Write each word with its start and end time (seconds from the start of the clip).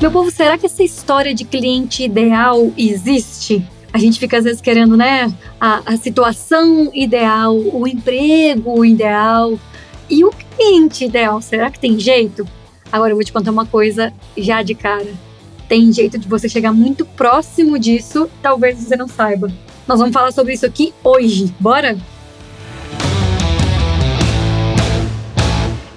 Meu 0.00 0.12
povo, 0.12 0.30
será 0.30 0.56
que 0.56 0.64
essa 0.64 0.84
história 0.84 1.34
de 1.34 1.44
cliente 1.44 2.04
ideal 2.04 2.72
existe? 2.78 3.66
A 3.92 3.98
gente 3.98 4.20
fica 4.20 4.38
às 4.38 4.44
vezes 4.44 4.60
querendo, 4.60 4.96
né? 4.96 5.26
A, 5.60 5.82
a 5.84 5.96
situação 5.96 6.88
ideal, 6.94 7.56
o 7.56 7.84
emprego 7.84 8.84
ideal. 8.84 9.58
E 10.08 10.24
o 10.24 10.30
cliente 10.30 11.04
ideal, 11.04 11.42
será 11.42 11.68
que 11.68 11.80
tem 11.80 11.98
jeito? 11.98 12.46
Agora 12.92 13.10
eu 13.10 13.16
vou 13.16 13.24
te 13.24 13.32
contar 13.32 13.50
uma 13.50 13.66
coisa 13.66 14.14
já 14.36 14.62
de 14.62 14.76
cara. 14.76 15.08
Tem 15.68 15.92
jeito 15.92 16.16
de 16.16 16.28
você 16.28 16.48
chegar 16.48 16.72
muito 16.72 17.04
próximo 17.04 17.76
disso, 17.76 18.30
talvez 18.40 18.78
você 18.78 18.94
não 18.94 19.08
saiba. 19.08 19.50
Nós 19.86 19.98
vamos 19.98 20.14
falar 20.14 20.30
sobre 20.30 20.54
isso 20.54 20.64
aqui 20.64 20.94
hoje. 21.02 21.52
Bora? 21.58 21.98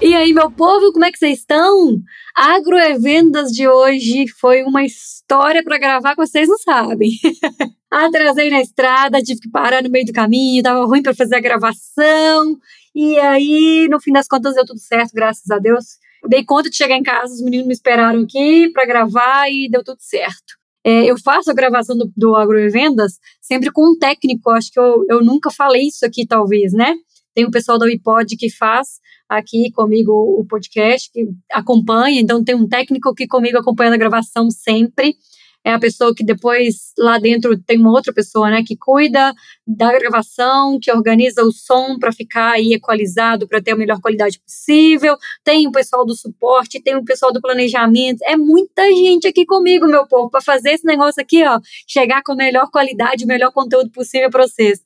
E 0.02 0.16
aí, 0.16 0.34
meu 0.34 0.50
povo, 0.50 0.92
como 0.92 1.06
é 1.06 1.12
que 1.12 1.20
vocês 1.20 1.40
estão? 1.40 2.02
Agroevendas 2.36 3.52
de 3.52 3.68
hoje 3.68 4.26
foi 4.40 4.64
uma 4.64 4.84
história 4.84 5.64
para 5.64 5.78
gravar 5.78 6.16
que 6.16 6.26
vocês 6.26 6.50
não 6.50 6.58
sabem. 6.58 7.12
Atrasei 7.92 8.50
na 8.50 8.62
estrada, 8.62 9.22
tive 9.22 9.42
que 9.42 9.50
parar 9.52 9.84
no 9.84 9.92
meio 9.92 10.08
do 10.08 10.12
caminho, 10.12 10.64
tava 10.64 10.84
ruim 10.86 11.04
para 11.04 11.14
fazer 11.14 11.36
a 11.36 11.40
gravação. 11.40 12.58
E 12.96 13.20
aí, 13.20 13.88
no 13.92 14.00
fim 14.02 14.12
das 14.12 14.28
contas, 14.28 14.56
deu 14.56 14.66
tudo 14.66 14.80
certo, 14.80 15.12
graças 15.14 15.52
a 15.52 15.60
Deus. 15.60 15.86
Dei 16.28 16.44
conta 16.44 16.68
de 16.68 16.78
chegar 16.78 16.98
em 16.98 17.04
casa, 17.04 17.36
os 17.36 17.42
meninos 17.44 17.68
me 17.68 17.74
esperaram 17.74 18.22
aqui 18.22 18.70
para 18.70 18.88
gravar 18.88 19.52
e 19.52 19.70
deu 19.70 19.84
tudo 19.84 20.00
certo. 20.00 20.56
É, 20.84 21.06
eu 21.06 21.16
faço 21.20 21.52
a 21.52 21.54
gravação 21.54 21.96
do, 21.96 22.12
do 22.18 22.36
Agroevendas 22.36 23.20
sempre 23.40 23.72
com 23.72 23.92
um 23.92 24.00
técnico, 24.00 24.50
acho 24.50 24.72
que 24.72 24.80
eu, 24.80 25.06
eu 25.08 25.24
nunca 25.24 25.52
falei 25.52 25.84
isso 25.84 26.04
aqui, 26.04 26.26
talvez, 26.26 26.74
né? 26.74 26.96
Tem 27.34 27.46
o 27.46 27.52
pessoal 27.52 27.78
da 27.78 27.86
Wipod 27.86 28.36
que 28.36 28.50
faz 28.50 29.00
aqui 29.30 29.72
comigo 29.72 30.12
o 30.12 30.46
podcast, 30.46 31.10
que 31.12 31.28
acompanha, 31.52 32.20
então 32.20 32.44
tem 32.44 32.56
um 32.56 32.68
técnico 32.68 33.10
aqui 33.10 33.26
comigo 33.26 33.58
acompanhando 33.58 33.94
a 33.94 33.98
gravação 33.98 34.50
sempre. 34.50 35.16
É 35.64 35.72
a 35.72 35.80
pessoa 35.80 36.14
que 36.14 36.26
depois 36.26 36.92
lá 36.98 37.20
dentro 37.20 37.56
tem 37.56 37.78
uma 37.78 37.92
outra 37.92 38.12
pessoa, 38.12 38.50
né, 38.50 38.64
que 38.66 38.76
cuida 38.76 39.32
da 39.66 39.92
gravação, 39.92 40.80
que 40.82 40.92
organiza 40.92 41.44
o 41.44 41.52
som 41.52 42.00
para 42.00 42.12
ficar 42.12 42.54
aí 42.54 42.74
equalizado, 42.74 43.48
para 43.48 43.62
ter 43.62 43.72
a 43.72 43.76
melhor 43.76 44.02
qualidade 44.02 44.40
possível. 44.40 45.16
Tem 45.44 45.68
o 45.68 45.72
pessoal 45.72 46.04
do 46.04 46.16
suporte, 46.16 46.82
tem 46.82 46.96
o 46.96 47.06
pessoal 47.06 47.32
do 47.32 47.40
planejamento. 47.40 48.22
É 48.26 48.36
muita 48.36 48.84
gente 48.90 49.28
aqui 49.28 49.46
comigo, 49.46 49.86
meu 49.86 50.08
povo, 50.08 50.32
para 50.32 50.42
fazer 50.42 50.72
esse 50.72 50.86
negócio 50.86 51.22
aqui, 51.22 51.44
ó, 51.46 51.60
chegar 51.88 52.24
com 52.24 52.32
a 52.32 52.36
melhor 52.36 52.68
qualidade, 52.72 53.24
o 53.24 53.28
melhor 53.28 53.52
conteúdo 53.52 53.92
possível 53.92 54.32
para 54.32 54.48
vocês 54.48 54.82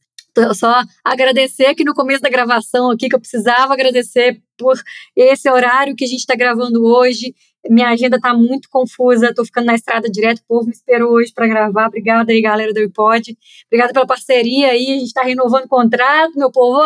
só 0.53 0.81
agradecer 1.03 1.65
aqui 1.67 1.83
no 1.83 1.93
começo 1.93 2.21
da 2.21 2.29
gravação 2.29 2.91
aqui 2.91 3.07
que 3.07 3.15
eu 3.15 3.19
precisava 3.19 3.73
agradecer 3.73 4.41
por 4.57 4.75
esse 5.15 5.49
horário 5.49 5.95
que 5.95 6.03
a 6.03 6.07
gente 6.07 6.19
está 6.19 6.35
gravando 6.35 6.85
hoje. 6.85 7.33
Minha 7.67 7.89
agenda 7.89 8.17
está 8.17 8.33
muito 8.33 8.69
confusa, 8.69 9.29
estou 9.29 9.45
ficando 9.45 9.65
na 9.65 9.75
estrada 9.75 10.09
direto, 10.09 10.39
o 10.39 10.47
povo 10.47 10.65
me 10.65 10.71
esperou 10.71 11.13
hoje 11.13 11.33
para 11.33 11.47
gravar. 11.47 11.87
Obrigada 11.87 12.31
aí, 12.31 12.41
galera 12.41 12.71
do 12.71 12.79
iPod. 12.79 13.35
Obrigada 13.67 13.93
pela 13.93 14.05
parceria 14.05 14.69
aí, 14.69 14.85
a 14.91 14.99
gente 14.99 15.07
está 15.07 15.23
renovando 15.23 15.65
o 15.65 15.69
contrato, 15.69 16.37
meu 16.37 16.51
povo. 16.51 16.79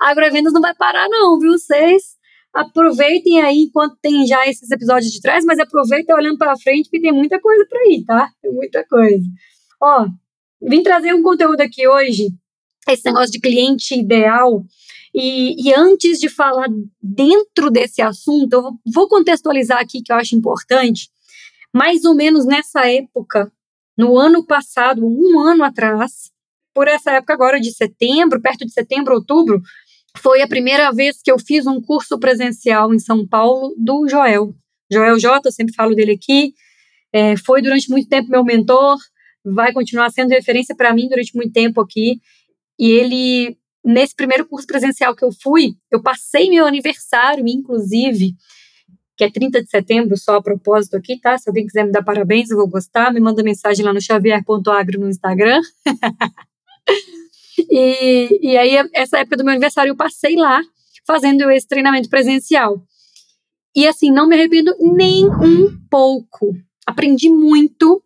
Agrovendas 0.00 0.52
não 0.52 0.60
vai 0.60 0.74
parar 0.74 1.08
não, 1.08 1.38
viu? 1.38 1.52
Vocês 1.52 2.16
aproveitem 2.52 3.40
aí 3.42 3.64
enquanto 3.64 3.98
tem 4.00 4.26
já 4.26 4.48
esses 4.48 4.70
episódios 4.70 5.12
de 5.12 5.20
trás, 5.20 5.44
mas 5.44 5.58
aproveitem 5.58 6.14
olhando 6.14 6.38
para 6.38 6.56
frente 6.56 6.84
porque 6.84 7.00
tem 7.00 7.12
muita 7.12 7.38
coisa 7.38 7.66
para 7.68 7.80
ir, 7.88 8.04
tá? 8.04 8.30
Tem 8.42 8.50
muita 8.50 8.84
coisa. 8.84 9.24
Ó, 9.80 10.06
vim 10.62 10.82
trazer 10.82 11.14
um 11.14 11.22
conteúdo 11.22 11.60
aqui 11.60 11.86
hoje 11.86 12.28
esse 12.92 13.04
negócio 13.04 13.32
de 13.32 13.40
cliente 13.40 13.94
ideal. 13.94 14.64
E, 15.14 15.68
e, 15.68 15.74
antes 15.74 16.18
de 16.18 16.28
falar 16.28 16.68
dentro 17.02 17.70
desse 17.70 18.02
assunto, 18.02 18.52
eu 18.52 18.72
vou 18.92 19.08
contextualizar 19.08 19.80
aqui 19.80 20.02
que 20.02 20.12
eu 20.12 20.16
acho 20.16 20.36
importante. 20.36 21.08
Mais 21.74 22.04
ou 22.04 22.14
menos 22.14 22.44
nessa 22.44 22.86
época, 22.90 23.50
no 23.96 24.18
ano 24.18 24.44
passado, 24.44 25.06
um 25.06 25.40
ano 25.40 25.64
atrás, 25.64 26.30
por 26.74 26.86
essa 26.86 27.12
época 27.12 27.32
agora 27.32 27.58
de 27.58 27.72
setembro, 27.72 28.40
perto 28.42 28.66
de 28.66 28.72
setembro, 28.72 29.14
outubro, 29.14 29.62
foi 30.18 30.42
a 30.42 30.48
primeira 30.48 30.92
vez 30.92 31.20
que 31.22 31.30
eu 31.30 31.38
fiz 31.38 31.66
um 31.66 31.80
curso 31.80 32.18
presencial 32.18 32.92
em 32.92 32.98
São 32.98 33.26
Paulo 33.26 33.74
do 33.78 34.06
Joel. 34.08 34.54
Joel 34.90 35.18
J, 35.18 35.48
eu 35.48 35.52
sempre 35.52 35.74
falo 35.74 35.94
dele 35.94 36.12
aqui, 36.12 36.54
é, 37.12 37.36
foi 37.36 37.62
durante 37.62 37.90
muito 37.90 38.08
tempo 38.08 38.30
meu 38.30 38.44
mentor, 38.44 38.96
vai 39.44 39.72
continuar 39.72 40.10
sendo 40.10 40.30
referência 40.30 40.74
para 40.74 40.92
mim 40.92 41.08
durante 41.08 41.34
muito 41.34 41.52
tempo 41.52 41.80
aqui. 41.80 42.20
E 42.78 42.90
ele, 42.90 43.58
nesse 43.84 44.14
primeiro 44.14 44.46
curso 44.46 44.66
presencial 44.66 45.14
que 45.14 45.24
eu 45.24 45.30
fui, 45.32 45.74
eu 45.90 46.02
passei 46.02 46.50
meu 46.50 46.66
aniversário, 46.66 47.46
inclusive, 47.46 48.34
que 49.16 49.24
é 49.24 49.30
30 49.30 49.62
de 49.62 49.70
setembro, 49.70 50.16
só 50.16 50.36
a 50.36 50.42
propósito 50.42 50.96
aqui, 50.96 51.18
tá? 51.18 51.38
Se 51.38 51.48
alguém 51.48 51.66
quiser 51.66 51.84
me 51.84 51.92
dar 51.92 52.02
parabéns, 52.02 52.50
eu 52.50 52.56
vou 52.58 52.68
gostar. 52.68 53.12
Me 53.12 53.20
manda 53.20 53.42
mensagem 53.42 53.84
lá 53.84 53.92
no 53.92 54.00
xavier.agro 54.00 55.00
no 55.00 55.08
Instagram. 55.08 55.60
e, 57.70 58.38
e 58.42 58.56
aí, 58.58 58.90
essa 58.92 59.18
época 59.18 59.38
do 59.38 59.44
meu 59.44 59.52
aniversário, 59.52 59.90
eu 59.90 59.96
passei 59.96 60.36
lá, 60.36 60.60
fazendo 61.06 61.50
esse 61.50 61.66
treinamento 61.66 62.10
presencial. 62.10 62.82
E 63.74 63.86
assim, 63.86 64.10
não 64.10 64.26
me 64.26 64.34
arrependo 64.34 64.74
nem 64.78 65.26
um 65.26 65.78
pouco. 65.90 66.54
Aprendi 66.86 67.30
muito, 67.30 68.02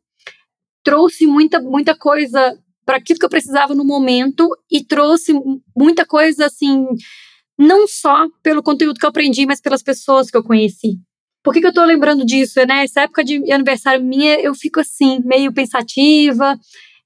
trouxe 0.84 1.26
muita, 1.26 1.60
muita 1.60 1.96
coisa 1.96 2.56
para 2.90 2.98
aquilo 2.98 3.20
que 3.20 3.24
eu 3.24 3.30
precisava 3.30 3.72
no 3.72 3.84
momento 3.84 4.50
e 4.68 4.82
trouxe 4.82 5.32
muita 5.76 6.04
coisa 6.04 6.46
assim, 6.46 6.84
não 7.56 7.86
só 7.86 8.26
pelo 8.42 8.64
conteúdo 8.64 8.98
que 8.98 9.06
eu 9.06 9.10
aprendi, 9.10 9.46
mas 9.46 9.60
pelas 9.60 9.80
pessoas 9.80 10.28
que 10.28 10.36
eu 10.36 10.42
conheci. 10.42 10.98
Por 11.40 11.54
que, 11.54 11.60
que 11.60 11.66
eu 11.66 11.70
estou 11.70 11.84
lembrando 11.84 12.26
disso? 12.26 12.58
Né? 12.66 12.82
Essa 12.82 13.02
época 13.02 13.22
de 13.22 13.52
aniversário 13.52 14.04
minha, 14.04 14.40
eu 14.40 14.52
fico 14.56 14.80
assim, 14.80 15.20
meio 15.24 15.52
pensativa, 15.52 16.58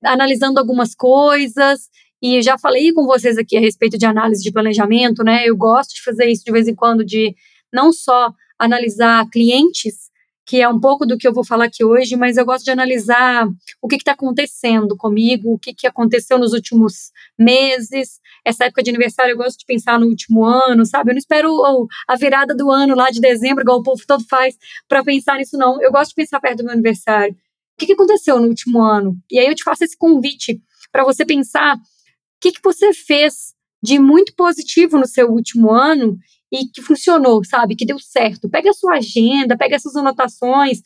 analisando 0.02 0.58
algumas 0.58 0.94
coisas. 0.94 1.90
E 2.22 2.40
já 2.40 2.56
falei 2.56 2.90
com 2.94 3.04
vocês 3.04 3.36
aqui 3.36 3.54
a 3.54 3.60
respeito 3.60 3.98
de 3.98 4.06
análise 4.06 4.42
de 4.42 4.50
planejamento, 4.50 5.22
né? 5.22 5.46
Eu 5.46 5.54
gosto 5.54 5.94
de 5.94 6.02
fazer 6.02 6.30
isso 6.30 6.44
de 6.46 6.50
vez 6.50 6.66
em 6.66 6.74
quando, 6.74 7.04
de 7.04 7.34
não 7.70 7.92
só 7.92 8.32
analisar 8.58 9.28
clientes, 9.30 10.08
que 10.46 10.60
é 10.60 10.68
um 10.68 10.78
pouco 10.78 11.06
do 11.06 11.16
que 11.16 11.26
eu 11.26 11.32
vou 11.32 11.44
falar 11.44 11.66
aqui 11.66 11.82
hoje, 11.82 12.16
mas 12.16 12.36
eu 12.36 12.44
gosto 12.44 12.64
de 12.64 12.70
analisar 12.70 13.48
o 13.80 13.88
que 13.88 13.96
está 13.96 14.12
acontecendo 14.12 14.96
comigo, 14.96 15.54
o 15.54 15.58
que, 15.58 15.72
que 15.72 15.86
aconteceu 15.86 16.38
nos 16.38 16.52
últimos 16.52 17.10
meses. 17.38 18.20
Essa 18.44 18.66
época 18.66 18.82
de 18.82 18.90
aniversário 18.90 19.32
eu 19.32 19.36
gosto 19.36 19.58
de 19.58 19.64
pensar 19.64 19.98
no 19.98 20.06
último 20.06 20.44
ano, 20.44 20.84
sabe? 20.84 21.10
Eu 21.10 21.14
não 21.14 21.18
espero 21.18 21.50
oh, 21.50 21.86
a 22.06 22.16
virada 22.16 22.54
do 22.54 22.70
ano 22.70 22.94
lá 22.94 23.10
de 23.10 23.20
dezembro, 23.20 23.62
igual 23.62 23.78
o 23.78 23.82
povo 23.82 24.02
todo 24.06 24.24
faz, 24.28 24.56
para 24.86 25.02
pensar 25.02 25.38
nisso, 25.38 25.56
não. 25.56 25.80
Eu 25.82 25.90
gosto 25.90 26.10
de 26.10 26.16
pensar 26.16 26.40
perto 26.40 26.58
do 26.58 26.64
meu 26.64 26.72
aniversário. 26.72 27.32
O 27.32 27.78
que, 27.78 27.86
que 27.86 27.94
aconteceu 27.94 28.38
no 28.38 28.48
último 28.48 28.82
ano? 28.82 29.16
E 29.30 29.38
aí 29.38 29.46
eu 29.46 29.54
te 29.54 29.64
faço 29.64 29.82
esse 29.82 29.96
convite 29.96 30.60
para 30.92 31.04
você 31.04 31.24
pensar 31.24 31.76
o 31.76 31.80
que, 32.40 32.52
que 32.52 32.60
você 32.62 32.92
fez 32.92 33.54
de 33.82 33.98
muito 33.98 34.34
positivo 34.34 34.98
no 34.98 35.06
seu 35.06 35.30
último 35.30 35.70
ano 35.70 36.18
e 36.54 36.68
que 36.68 36.80
funcionou, 36.80 37.44
sabe? 37.44 37.74
Que 37.74 37.84
deu 37.84 37.98
certo. 37.98 38.48
Pega 38.48 38.70
a 38.70 38.74
sua 38.74 38.94
agenda, 38.94 39.56
pega 39.56 39.74
essas 39.74 39.96
anotações, 39.96 40.82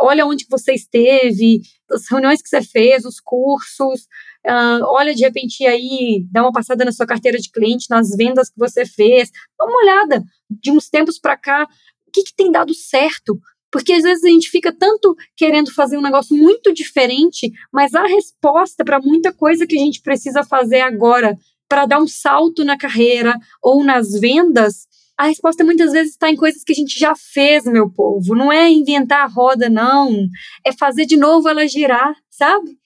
olha 0.00 0.24
onde 0.24 0.46
você 0.50 0.72
esteve, 0.72 1.60
as 1.90 2.08
reuniões 2.10 2.40
que 2.40 2.48
você 2.48 2.62
fez, 2.62 3.04
os 3.04 3.20
cursos, 3.20 4.02
uh, 4.46 4.84
olha 4.86 5.14
de 5.14 5.22
repente 5.22 5.66
aí, 5.66 6.24
dá 6.30 6.42
uma 6.42 6.52
passada 6.52 6.84
na 6.84 6.92
sua 6.92 7.06
carteira 7.06 7.38
de 7.38 7.50
cliente, 7.50 7.90
nas 7.90 8.16
vendas 8.16 8.48
que 8.48 8.58
você 8.58 8.86
fez, 8.86 9.30
dá 9.58 9.66
uma 9.66 9.82
olhada 9.82 10.24
de 10.50 10.70
uns 10.70 10.88
tempos 10.88 11.18
para 11.18 11.36
cá, 11.36 11.68
o 12.08 12.10
que, 12.10 12.22
que 12.22 12.34
tem 12.34 12.50
dado 12.50 12.72
certo, 12.72 13.38
porque 13.70 13.92
às 13.92 14.02
vezes 14.02 14.24
a 14.24 14.28
gente 14.28 14.50
fica 14.50 14.72
tanto 14.72 15.14
querendo 15.36 15.72
fazer 15.72 15.96
um 15.96 16.02
negócio 16.02 16.36
muito 16.36 16.72
diferente, 16.72 17.50
mas 17.70 17.94
a 17.94 18.06
resposta 18.06 18.84
para 18.84 19.00
muita 19.00 19.32
coisa 19.32 19.66
que 19.66 19.76
a 19.76 19.80
gente 19.80 20.00
precisa 20.00 20.42
fazer 20.42 20.80
agora 20.80 21.36
para 21.72 21.86
dar 21.86 22.02
um 22.02 22.06
salto 22.06 22.66
na 22.66 22.76
carreira 22.76 23.34
ou 23.62 23.82
nas 23.82 24.12
vendas 24.20 24.86
a 25.16 25.26
resposta 25.26 25.64
muitas 25.64 25.92
vezes 25.92 26.12
está 26.12 26.28
em 26.28 26.36
coisas 26.36 26.62
que 26.62 26.72
a 26.72 26.74
gente 26.74 26.98
já 26.98 27.14
fez, 27.14 27.64
meu 27.64 27.88
povo. 27.88 28.34
Não 28.34 28.52
é 28.52 28.70
inventar 28.70 29.24
a 29.24 29.28
roda, 29.28 29.70
não. 29.70 30.26
É 30.66 30.72
fazer 30.72 31.06
de 31.06 31.16
novo 31.16 31.48
ela 31.48 31.66
girar, 31.66 32.14
sabe? 32.28 32.76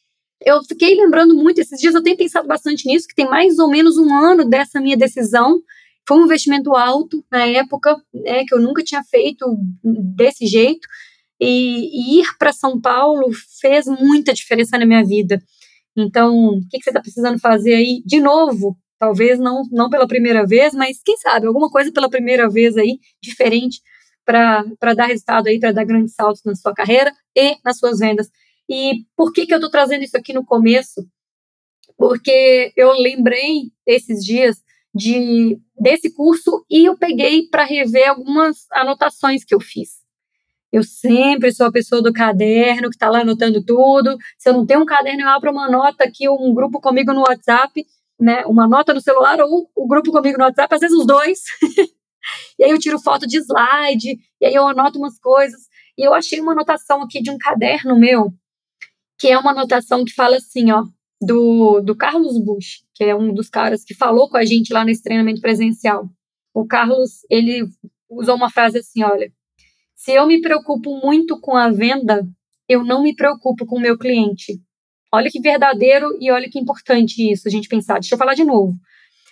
Eu 0.45 0.63
fiquei 0.65 0.95
lembrando 0.95 1.35
muito, 1.35 1.61
esses 1.61 1.81
dias 1.81 1.95
eu 1.95 2.03
tenho 2.03 2.17
pensado 2.17 2.47
bastante 2.47 2.87
nisso, 2.87 3.09
que 3.09 3.15
tem 3.15 3.29
mais 3.29 3.59
ou 3.59 3.69
menos 3.69 3.97
um 3.97 4.15
ano 4.15 4.45
dessa 4.45 4.81
minha 4.81 4.97
decisão. 4.97 5.61
Foi 6.07 6.19
um 6.19 6.25
investimento 6.25 6.77
alto 6.77 7.25
na 7.33 7.47
época, 7.47 7.97
né, 8.13 8.45
que 8.47 8.55
eu 8.55 8.61
nunca 8.61 8.85
tinha 8.85 9.03
feito 9.03 9.47
desse 10.15 10.47
jeito. 10.47 10.87
E, 11.41 12.19
e 12.19 12.21
ir 12.21 12.27
para 12.39 12.53
São 12.53 12.81
Paulo 12.81 13.31
fez 13.61 13.87
muita 13.87 14.33
diferença 14.33 14.79
na 14.79 14.87
minha 14.87 15.05
vida. 15.05 15.43
Então, 15.97 16.35
o 16.35 16.69
que, 16.69 16.83
você 16.83 16.91
está 16.91 17.01
precisando 17.01 17.39
fazer 17.39 17.75
aí? 17.75 18.03
De 18.05 18.21
novo, 18.21 18.77
Talvez 18.99 19.39
não, 19.39 19.63
não 19.71 19.91
pela 19.91 20.07
primeira 20.07 20.47
vez, 20.47 20.75
mas 20.75 21.03
quem 21.05 21.17
sabe, 21.19 21.47
alguma 21.47 21.71
coisa 21.71 21.93
pela 21.93 22.09
primeira 22.09 22.49
vez 22.49 22.77
aí, 22.77 22.99
diferente, 23.23 23.83
para 24.25 24.95
dar 24.95 25.07
resultado 25.07 25.49
aí, 25.49 25.61
para 25.61 25.73
dar 25.73 25.85
grandes 25.85 26.15
saltos 26.15 26.43
na 26.45 26.55
sua 26.55 26.75
carreira 26.75 27.13
e 27.37 27.57
nas 27.63 27.79
suas 27.79 27.99
vendas. 27.99 28.31
E 28.69 29.05
por 29.15 29.33
que, 29.33 29.47
que 29.47 29.53
eu 29.53 29.59
estou 29.59 29.71
trazendo 29.71 30.03
isso 30.03 30.17
aqui 30.17 30.33
no 30.33 30.45
começo? 30.45 31.07
Porque 31.97 32.73
eu 32.75 32.93
lembrei 32.93 33.71
esses 33.87 34.25
dias 34.25 34.63
de 34.95 35.59
desse 35.79 36.11
curso 36.11 36.65
e 36.71 36.87
eu 36.87 36.97
peguei 36.97 37.49
para 37.49 37.65
rever 37.65 38.09
algumas 38.09 38.67
anotações 38.73 39.45
que 39.45 39.55
eu 39.55 39.61
fiz. 39.61 40.06
Eu 40.73 40.83
sempre 40.83 41.53
sou 41.53 41.67
a 41.67 41.73
pessoa 41.73 42.03
do 42.03 42.13
caderno 42.13 42.89
que 42.89 42.97
está 42.97 43.09
lá 43.09 43.21
anotando 43.21 43.65
tudo. 43.65 44.17
Se 44.39 44.49
eu 44.49 44.53
não 44.53 44.67
tenho 44.67 44.81
um 44.81 44.87
caderno, 44.87 45.23
eu 45.23 45.29
abro 45.29 45.51
uma 45.51 45.71
nota 45.71 46.05
aqui, 46.05 46.29
um 46.29 46.53
grupo 46.53 46.81
comigo 46.81 47.13
no 47.13 47.21
WhatsApp, 47.21 47.87
né? 48.21 48.45
Uma 48.47 48.69
nota 48.69 48.93
no 48.93 49.01
celular 49.01 49.41
ou 49.41 49.71
o 49.75 49.87
grupo 49.87 50.11
comigo 50.11 50.39
no 50.39 50.45
WhatsApp, 50.45 50.75
às 50.75 50.81
vezes 50.81 50.97
os 50.97 51.07
dois. 51.07 51.41
e 52.59 52.65
aí 52.65 52.71
eu 52.71 52.79
tiro 52.79 52.99
foto 52.99 53.27
de 53.27 53.39
slide, 53.39 54.19
e 54.41 54.47
aí 54.47 54.55
eu 54.55 54.67
anoto 54.67 54.99
umas 54.99 55.19
coisas. 55.19 55.61
E 55.97 56.07
eu 56.07 56.13
achei 56.13 56.41
uma 56.41 56.53
anotação 56.53 57.03
aqui 57.03 57.23
de 57.23 57.31
um 57.31 57.39
caderno 57.39 57.99
meu, 57.99 58.33
que 59.19 59.29
é 59.29 59.39
uma 59.39 59.53
anotação 59.53 60.05
que 60.05 60.13
fala 60.13 60.37
assim, 60.37 60.71
ó, 60.73 60.85
do, 61.21 61.81
do 61.81 61.97
Carlos 61.97 62.39
Bush, 62.39 62.85
que 62.95 63.05
é 63.05 63.15
um 63.15 63.33
dos 63.33 63.49
caras 63.49 63.85
que 63.85 63.95
falou 63.95 64.29
com 64.29 64.37
a 64.37 64.45
gente 64.45 64.73
lá 64.73 64.85
nesse 64.85 65.03
treinamento 65.03 65.41
presencial. 65.41 66.09
O 66.53 66.67
Carlos, 66.67 67.21
ele 67.31 67.67
usou 68.11 68.35
uma 68.37 68.51
frase 68.51 68.79
assim, 68.79 69.03
olha, 69.03 69.33
se 69.97 70.13
eu 70.13 70.27
me 70.27 70.41
preocupo 70.41 71.01
muito 71.03 71.41
com 71.41 71.57
a 71.57 71.71
venda, 71.71 72.23
eu 72.69 72.85
não 72.85 73.03
me 73.03 73.15
preocupo 73.17 73.65
com 73.65 73.77
o 73.77 73.81
meu 73.81 73.97
cliente. 73.99 74.61
Olha 75.13 75.31
que 75.31 75.41
verdadeiro 75.41 76.17
e 76.21 76.31
olha 76.31 76.49
que 76.51 76.59
importante 76.59 77.33
isso, 77.33 77.49
a 77.49 77.51
gente 77.51 77.69
pensar. 77.69 77.95
Deixa 77.95 78.15
eu 78.15 78.19
falar 78.19 78.35
de 78.35 78.45
novo. 78.45 78.75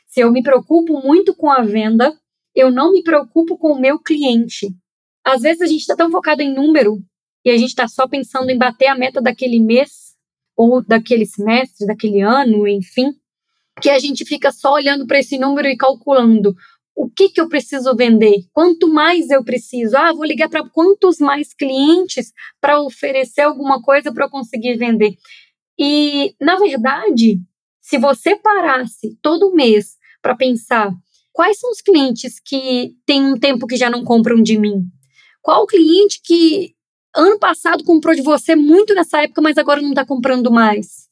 Se 0.06 0.20
eu 0.20 0.32
me 0.32 0.42
preocupo 0.42 1.00
muito 1.02 1.34
com 1.34 1.50
a 1.50 1.62
venda, 1.62 2.12
eu 2.54 2.70
não 2.70 2.92
me 2.92 3.02
preocupo 3.02 3.58
com 3.58 3.72
o 3.72 3.80
meu 3.80 3.98
cliente. 3.98 4.74
Às 5.22 5.42
vezes 5.42 5.60
a 5.60 5.66
gente 5.66 5.80
está 5.80 5.94
tão 5.94 6.10
focado 6.10 6.40
em 6.40 6.54
número 6.54 6.98
e 7.44 7.50
a 7.50 7.56
gente 7.58 7.70
está 7.70 7.86
só 7.86 8.08
pensando 8.08 8.50
em 8.50 8.56
bater 8.56 8.86
a 8.86 8.94
meta 8.94 9.20
daquele 9.20 9.60
mês 9.60 10.14
ou 10.56 10.82
daquele 10.82 11.26
semestre, 11.26 11.86
daquele 11.86 12.20
ano, 12.20 12.66
enfim, 12.66 13.12
que 13.82 13.90
a 13.90 13.98
gente 13.98 14.24
fica 14.24 14.50
só 14.50 14.74
olhando 14.74 15.06
para 15.06 15.18
esse 15.18 15.36
número 15.36 15.68
e 15.68 15.76
calculando 15.76 16.54
o 16.96 17.10
que, 17.10 17.28
que 17.28 17.40
eu 17.40 17.48
preciso 17.48 17.94
vender, 17.96 18.46
quanto 18.52 18.88
mais 18.88 19.30
eu 19.30 19.44
preciso. 19.44 19.96
Ah, 19.96 20.12
vou 20.12 20.24
ligar 20.24 20.48
para 20.48 20.68
quantos 20.68 21.18
mais 21.18 21.52
clientes 21.52 22.32
para 22.60 22.80
oferecer 22.80 23.42
alguma 23.42 23.82
coisa 23.82 24.12
para 24.12 24.26
eu 24.26 24.30
conseguir 24.30 24.76
vender. 24.76 25.16
E, 25.78 26.34
na 26.40 26.56
verdade, 26.56 27.40
se 27.80 27.98
você 27.98 28.36
parasse 28.36 29.18
todo 29.20 29.54
mês 29.54 29.96
para 30.22 30.36
pensar 30.36 30.92
quais 31.32 31.58
são 31.58 31.70
os 31.70 31.80
clientes 31.82 32.40
que 32.40 32.94
têm 33.04 33.24
um 33.24 33.38
tempo 33.38 33.66
que 33.66 33.76
já 33.76 33.90
não 33.90 34.04
compram 34.04 34.40
de 34.40 34.56
mim, 34.56 34.84
qual 35.42 35.64
o 35.64 35.66
cliente 35.66 36.20
que 36.24 36.74
ano 37.14 37.38
passado 37.38 37.84
comprou 37.84 38.14
de 38.14 38.22
você 38.22 38.54
muito 38.54 38.94
nessa 38.94 39.22
época, 39.22 39.42
mas 39.42 39.58
agora 39.58 39.82
não 39.82 39.90
está 39.90 40.06
comprando 40.06 40.50
mais? 40.50 41.03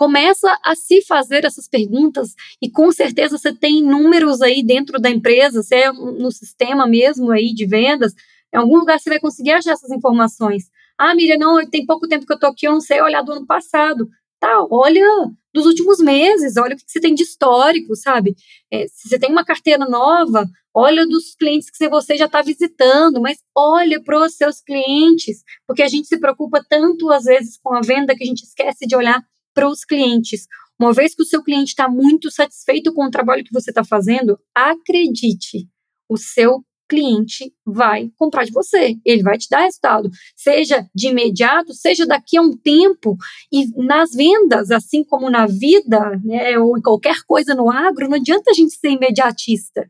Começa 0.00 0.58
a 0.64 0.74
se 0.74 1.02
fazer 1.02 1.44
essas 1.44 1.68
perguntas 1.68 2.34
e 2.58 2.70
com 2.70 2.90
certeza 2.90 3.36
você 3.36 3.54
tem 3.54 3.82
números 3.82 4.40
aí 4.40 4.62
dentro 4.62 4.98
da 4.98 5.10
empresa, 5.10 5.62
se 5.62 5.74
é 5.74 5.92
no 5.92 6.32
sistema 6.32 6.86
mesmo 6.86 7.30
aí 7.30 7.52
de 7.52 7.66
vendas, 7.66 8.14
em 8.50 8.56
algum 8.56 8.78
lugar 8.78 8.98
você 8.98 9.10
vai 9.10 9.20
conseguir 9.20 9.50
achar 9.50 9.72
essas 9.72 9.90
informações. 9.90 10.70
Ah, 10.96 11.14
Miriam, 11.14 11.36
não, 11.36 11.68
tem 11.68 11.84
pouco 11.84 12.08
tempo 12.08 12.24
que 12.24 12.32
eu 12.32 12.38
tô 12.38 12.46
aqui, 12.46 12.66
eu 12.66 12.72
não 12.72 12.80
sei 12.80 13.02
olhar 13.02 13.20
do 13.20 13.32
ano 13.32 13.46
passado. 13.46 14.08
Tá, 14.40 14.64
olha 14.70 15.04
dos 15.52 15.66
últimos 15.66 15.98
meses, 15.98 16.56
olha 16.56 16.74
o 16.74 16.78
que 16.78 16.84
você 16.86 16.98
tem 16.98 17.14
de 17.14 17.24
histórico, 17.24 17.94
sabe? 17.94 18.34
É, 18.72 18.86
se 18.88 19.06
você 19.06 19.18
tem 19.18 19.30
uma 19.30 19.44
carteira 19.44 19.86
nova, 19.86 20.46
olha 20.74 21.06
dos 21.06 21.34
clientes 21.34 21.68
que 21.68 21.88
você 21.90 22.16
já 22.16 22.24
está 22.24 22.40
visitando, 22.40 23.20
mas 23.20 23.36
olha 23.54 24.02
para 24.02 24.24
os 24.24 24.34
seus 24.34 24.62
clientes, 24.62 25.42
porque 25.66 25.82
a 25.82 25.88
gente 25.88 26.08
se 26.08 26.18
preocupa 26.18 26.64
tanto 26.66 27.10
às 27.10 27.24
vezes 27.24 27.58
com 27.62 27.74
a 27.74 27.82
venda 27.82 28.14
que 28.16 28.24
a 28.24 28.26
gente 28.26 28.44
esquece 28.44 28.86
de 28.86 28.96
olhar 28.96 29.22
para 29.54 29.68
os 29.68 29.84
clientes. 29.84 30.46
Uma 30.78 30.92
vez 30.92 31.14
que 31.14 31.22
o 31.22 31.26
seu 31.26 31.42
cliente 31.42 31.70
está 31.70 31.88
muito 31.88 32.30
satisfeito 32.30 32.92
com 32.94 33.04
o 33.04 33.10
trabalho 33.10 33.44
que 33.44 33.52
você 33.52 33.70
está 33.70 33.84
fazendo, 33.84 34.38
acredite, 34.54 35.68
o 36.08 36.16
seu 36.16 36.64
cliente 36.90 37.54
vai 37.64 38.10
comprar 38.16 38.44
de 38.44 38.50
você, 38.50 38.96
ele 39.04 39.22
vai 39.22 39.38
te 39.38 39.48
dar 39.48 39.60
resultado, 39.60 40.10
seja 40.34 40.84
de 40.92 41.08
imediato, 41.08 41.72
seja 41.72 42.04
daqui 42.04 42.36
a 42.36 42.42
um 42.42 42.56
tempo. 42.56 43.16
E 43.52 43.68
nas 43.76 44.10
vendas, 44.12 44.72
assim 44.72 45.04
como 45.04 45.30
na 45.30 45.46
vida, 45.46 46.20
né, 46.24 46.58
ou 46.58 46.76
em 46.76 46.82
qualquer 46.82 47.22
coisa 47.26 47.54
no 47.54 47.70
agro, 47.70 48.08
não 48.08 48.16
adianta 48.16 48.50
a 48.50 48.54
gente 48.54 48.74
ser 48.74 48.90
imediatista. 48.90 49.88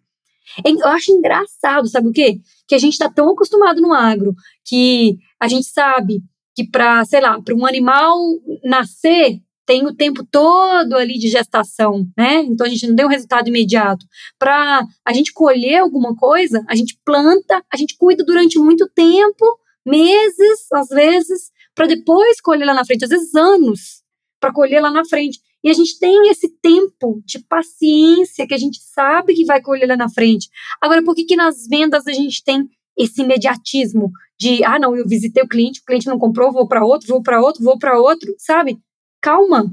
Eu 0.64 0.86
acho 0.88 1.12
engraçado, 1.12 1.88
sabe 1.88 2.08
o 2.08 2.12
quê? 2.12 2.40
Que 2.68 2.74
a 2.74 2.78
gente 2.78 2.92
está 2.92 3.08
tão 3.08 3.30
acostumado 3.30 3.80
no 3.80 3.94
agro 3.94 4.34
que 4.64 5.16
a 5.40 5.48
gente 5.48 5.66
sabe 5.66 6.20
que 6.54 6.68
para, 6.68 7.04
sei 7.04 7.20
lá, 7.20 7.40
para 7.40 7.54
um 7.54 7.64
animal 7.64 8.18
nascer 8.64 9.40
tem 9.66 9.86
o 9.86 9.94
tempo 9.94 10.26
todo 10.30 10.94
ali 10.94 11.18
de 11.18 11.28
gestação, 11.28 12.06
né? 12.16 12.42
Então 12.42 12.66
a 12.66 12.70
gente 12.70 12.86
não 12.86 12.96
tem 12.96 13.06
um 13.06 13.10
resultado 13.10 13.48
imediato. 13.48 14.04
Para 14.38 14.84
a 15.04 15.12
gente 15.12 15.32
colher 15.32 15.78
alguma 15.78 16.14
coisa, 16.16 16.64
a 16.68 16.74
gente 16.74 16.98
planta, 17.04 17.62
a 17.72 17.76
gente 17.76 17.96
cuida 17.96 18.24
durante 18.24 18.58
muito 18.58 18.88
tempo, 18.94 19.44
meses, 19.86 20.72
às 20.72 20.88
vezes, 20.88 21.50
para 21.74 21.86
depois 21.86 22.40
colher 22.40 22.64
lá 22.64 22.74
na 22.74 22.84
frente, 22.84 23.04
às 23.04 23.10
vezes 23.10 23.34
anos, 23.34 24.02
para 24.40 24.52
colher 24.52 24.80
lá 24.80 24.90
na 24.90 25.04
frente. 25.04 25.38
E 25.62 25.68
a 25.68 25.72
gente 25.72 25.98
tem 25.98 26.30
esse 26.30 26.48
tempo 26.60 27.22
de 27.24 27.38
paciência 27.38 28.46
que 28.46 28.54
a 28.54 28.58
gente 28.58 28.80
sabe 28.82 29.34
que 29.34 29.44
vai 29.44 29.60
colher 29.60 29.86
lá 29.86 29.96
na 29.96 30.08
frente. 30.08 30.48
Agora, 30.80 31.02
por 31.02 31.14
que, 31.14 31.24
que 31.24 31.36
nas 31.36 31.66
vendas 31.68 32.06
a 32.06 32.12
gente 32.12 32.42
tem 32.42 32.68
esse 32.96 33.22
imediatismo 33.22 34.10
de, 34.38 34.64
ah, 34.64 34.78
não, 34.78 34.96
eu 34.96 35.06
visitei 35.06 35.42
o 35.42 35.48
cliente, 35.48 35.80
o 35.80 35.84
cliente 35.84 36.06
não 36.06 36.18
comprou, 36.18 36.52
vou 36.52 36.66
para 36.66 36.84
outro, 36.84 37.08
vou 37.08 37.22
para 37.22 37.40
outro, 37.40 37.62
vou 37.62 37.78
para 37.78 37.98
outro, 38.00 38.34
sabe? 38.38 38.78
Calma, 39.20 39.72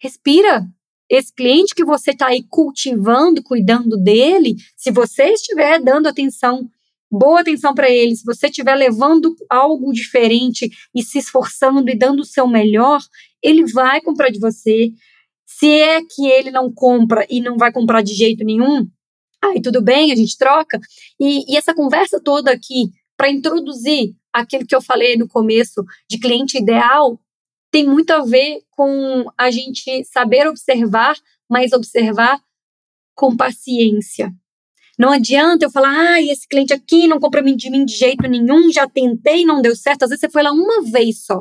respira. 0.00 0.66
Esse 1.08 1.32
cliente 1.32 1.74
que 1.74 1.84
você 1.84 2.12
está 2.12 2.28
aí 2.28 2.42
cultivando, 2.48 3.42
cuidando 3.42 3.96
dele, 3.96 4.56
se 4.76 4.90
você 4.90 5.24
estiver 5.24 5.78
dando 5.80 6.08
atenção, 6.08 6.68
boa 7.10 7.40
atenção 7.40 7.74
para 7.74 7.90
ele, 7.90 8.16
se 8.16 8.24
você 8.24 8.46
estiver 8.46 8.74
levando 8.74 9.34
algo 9.48 9.92
diferente 9.92 10.70
e 10.94 11.02
se 11.02 11.18
esforçando 11.18 11.88
e 11.90 11.96
dando 11.96 12.20
o 12.20 12.24
seu 12.24 12.46
melhor, 12.46 13.00
ele 13.42 13.70
vai 13.70 14.00
comprar 14.00 14.30
de 14.30 14.40
você. 14.40 14.90
Se 15.46 15.68
é 15.68 16.00
que 16.02 16.26
ele 16.26 16.50
não 16.50 16.72
compra 16.72 17.26
e 17.28 17.40
não 17.40 17.56
vai 17.56 17.70
comprar 17.70 18.02
de 18.02 18.14
jeito 18.14 18.42
nenhum, 18.42 18.88
aí 19.42 19.60
tudo 19.60 19.82
bem, 19.82 20.10
a 20.10 20.16
gente 20.16 20.38
troca. 20.38 20.80
E, 21.20 21.52
e 21.52 21.56
essa 21.56 21.74
conversa 21.74 22.18
toda 22.18 22.50
aqui, 22.50 22.90
para 23.16 23.30
introduzir 23.30 24.14
aquilo 24.32 24.66
que 24.66 24.74
eu 24.74 24.82
falei 24.82 25.16
no 25.16 25.28
começo 25.28 25.84
de 26.08 26.18
cliente 26.18 26.58
ideal, 26.58 27.20
tem 27.74 27.84
muito 27.84 28.12
a 28.12 28.22
ver 28.24 28.60
com 28.70 29.24
a 29.36 29.50
gente 29.50 30.04
saber 30.04 30.46
observar, 30.46 31.16
mas 31.50 31.72
observar 31.72 32.40
com 33.16 33.36
paciência. 33.36 34.32
Não 34.96 35.10
adianta 35.10 35.64
eu 35.64 35.70
falar, 35.72 35.90
ah, 35.90 36.22
esse 36.22 36.46
cliente 36.46 36.72
aqui 36.72 37.08
não 37.08 37.18
compra 37.18 37.42
de 37.42 37.70
mim 37.70 37.84
de 37.84 37.96
jeito 37.96 38.28
nenhum, 38.28 38.70
já 38.70 38.88
tentei, 38.88 39.44
não 39.44 39.60
deu 39.60 39.74
certo. 39.74 40.04
Às 40.04 40.10
vezes 40.10 40.20
você 40.20 40.28
foi 40.28 40.44
lá 40.44 40.52
uma 40.52 40.84
vez 40.88 41.24
só. 41.24 41.40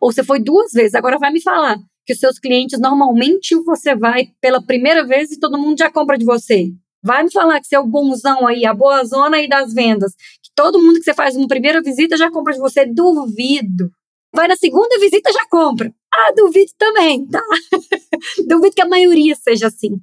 Ou 0.00 0.12
você 0.12 0.22
foi 0.22 0.38
duas 0.38 0.70
vezes, 0.72 0.94
agora 0.94 1.18
vai 1.18 1.32
me 1.32 1.42
falar 1.42 1.80
que 2.06 2.12
os 2.12 2.20
seus 2.20 2.38
clientes, 2.38 2.78
normalmente 2.78 3.56
você 3.64 3.96
vai 3.96 4.28
pela 4.40 4.62
primeira 4.62 5.04
vez 5.04 5.32
e 5.32 5.40
todo 5.40 5.58
mundo 5.58 5.76
já 5.76 5.90
compra 5.90 6.16
de 6.16 6.24
você. 6.24 6.70
Vai 7.02 7.24
me 7.24 7.32
falar 7.32 7.60
que 7.60 7.66
você 7.66 7.74
é 7.74 7.80
o 7.80 7.86
bonzão 7.88 8.46
aí, 8.46 8.64
a 8.64 8.72
boa 8.72 9.02
zona 9.02 9.38
aí 9.38 9.48
das 9.48 9.74
vendas. 9.74 10.12
Que 10.40 10.50
todo 10.54 10.80
mundo 10.80 11.00
que 11.00 11.02
você 11.02 11.12
faz 11.12 11.34
uma 11.34 11.48
primeira 11.48 11.82
visita 11.82 12.16
já 12.16 12.30
compra 12.30 12.52
de 12.52 12.60
você. 12.60 12.86
Duvido. 12.86 13.90
Vai 14.34 14.48
na 14.48 14.56
segunda 14.56 14.98
visita 14.98 15.32
já 15.32 15.46
compra. 15.50 15.92
Ah, 16.12 16.32
duvido 16.36 16.72
também, 16.78 17.26
tá? 17.26 17.42
duvido 18.46 18.74
que 18.74 18.82
a 18.82 18.88
maioria 18.88 19.34
seja 19.34 19.68
assim. 19.68 20.00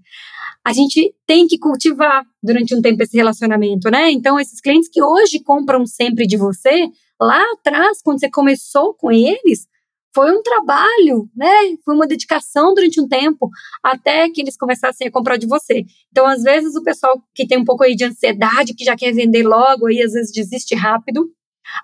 A 0.65 0.71
gente 0.71 1.13
tem 1.27 1.45
que 1.45 1.57
cultivar 1.57 2.23
durante 2.41 2.73
um 2.73 2.81
tempo 2.81 3.03
esse 3.03 3.17
relacionamento, 3.17 3.89
né? 3.89 4.11
Então, 4.11 4.39
esses 4.39 4.61
clientes 4.61 4.89
que 4.89 5.03
hoje 5.03 5.39
compram 5.39 5.85
sempre 5.85 6.25
de 6.25 6.37
você, 6.37 6.87
lá 7.21 7.43
atrás, 7.53 8.01
quando 8.01 8.19
você 8.19 8.29
começou 8.29 8.93
com 8.93 9.11
eles, 9.11 9.67
foi 10.15 10.31
um 10.31 10.41
trabalho, 10.41 11.27
né? 11.35 11.75
Foi 11.83 11.95
uma 11.95 12.07
dedicação 12.07 12.73
durante 12.73 13.01
um 13.01 13.07
tempo 13.07 13.49
até 13.83 14.29
que 14.29 14.41
eles 14.41 14.55
começassem 14.55 15.07
a 15.07 15.11
comprar 15.11 15.37
de 15.37 15.47
você. 15.47 15.83
Então, 16.11 16.25
às 16.25 16.43
vezes, 16.43 16.75
o 16.75 16.83
pessoal 16.83 17.21
que 17.33 17.47
tem 17.47 17.57
um 17.57 17.65
pouco 17.65 17.83
aí 17.83 17.95
de 17.95 18.05
ansiedade, 18.05 18.75
que 18.75 18.85
já 18.85 18.95
quer 18.95 19.11
vender 19.11 19.43
logo, 19.43 19.87
aí 19.87 20.01
às 20.01 20.13
vezes 20.13 20.31
desiste 20.31 20.75
rápido. 20.75 21.29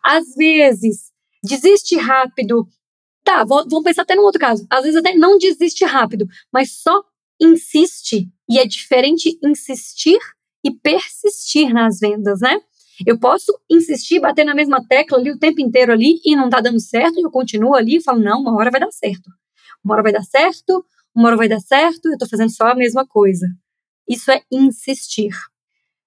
Às 0.05 0.35
vezes, 0.35 1.08
desiste 1.43 1.95
rápido. 1.97 2.67
Tá, 3.23 3.43
vamos 3.43 3.83
pensar 3.83 4.03
até 4.03 4.15
num 4.15 4.23
outro 4.23 4.39
caso. 4.39 4.65
Às 4.69 4.83
vezes 4.83 4.97
até 4.97 5.13
não 5.13 5.37
desiste 5.37 5.85
rápido, 5.85 6.27
mas 6.51 6.71
só 6.71 7.03
insiste. 7.39 8.27
E 8.49 8.59
é 8.59 8.65
diferente 8.65 9.37
insistir 9.43 10.19
e 10.63 10.71
persistir 10.71 11.73
nas 11.73 11.99
vendas, 11.99 12.41
né? 12.41 12.59
Eu 13.05 13.17
posso 13.17 13.57
insistir, 13.69 14.19
bater 14.19 14.43
na 14.43 14.53
mesma 14.53 14.85
tecla 14.85 15.17
ali 15.17 15.31
o 15.31 15.39
tempo 15.39 15.61
inteiro 15.61 15.93
ali 15.93 16.19
e 16.25 16.35
não 16.35 16.49
tá 16.49 16.59
dando 16.59 16.79
certo, 16.79 17.17
e 17.17 17.23
eu 17.23 17.31
continuo 17.31 17.73
ali 17.73 17.97
e 17.97 18.03
falo, 18.03 18.19
não, 18.19 18.41
uma 18.41 18.55
hora 18.55 18.71
vai 18.71 18.79
dar 18.81 18.91
certo. 18.91 19.29
Uma 19.83 19.93
hora 19.93 20.03
vai 20.03 20.11
dar 20.11 20.23
certo, 20.23 20.85
uma 21.15 21.27
hora 21.27 21.37
vai 21.37 21.47
dar 21.47 21.61
certo, 21.61 22.11
eu 22.11 22.17
tô 22.17 22.27
fazendo 22.27 22.49
só 22.49 22.65
a 22.65 22.75
mesma 22.75 23.07
coisa. 23.07 23.47
Isso 24.07 24.29
é 24.31 24.41
insistir. 24.51 25.31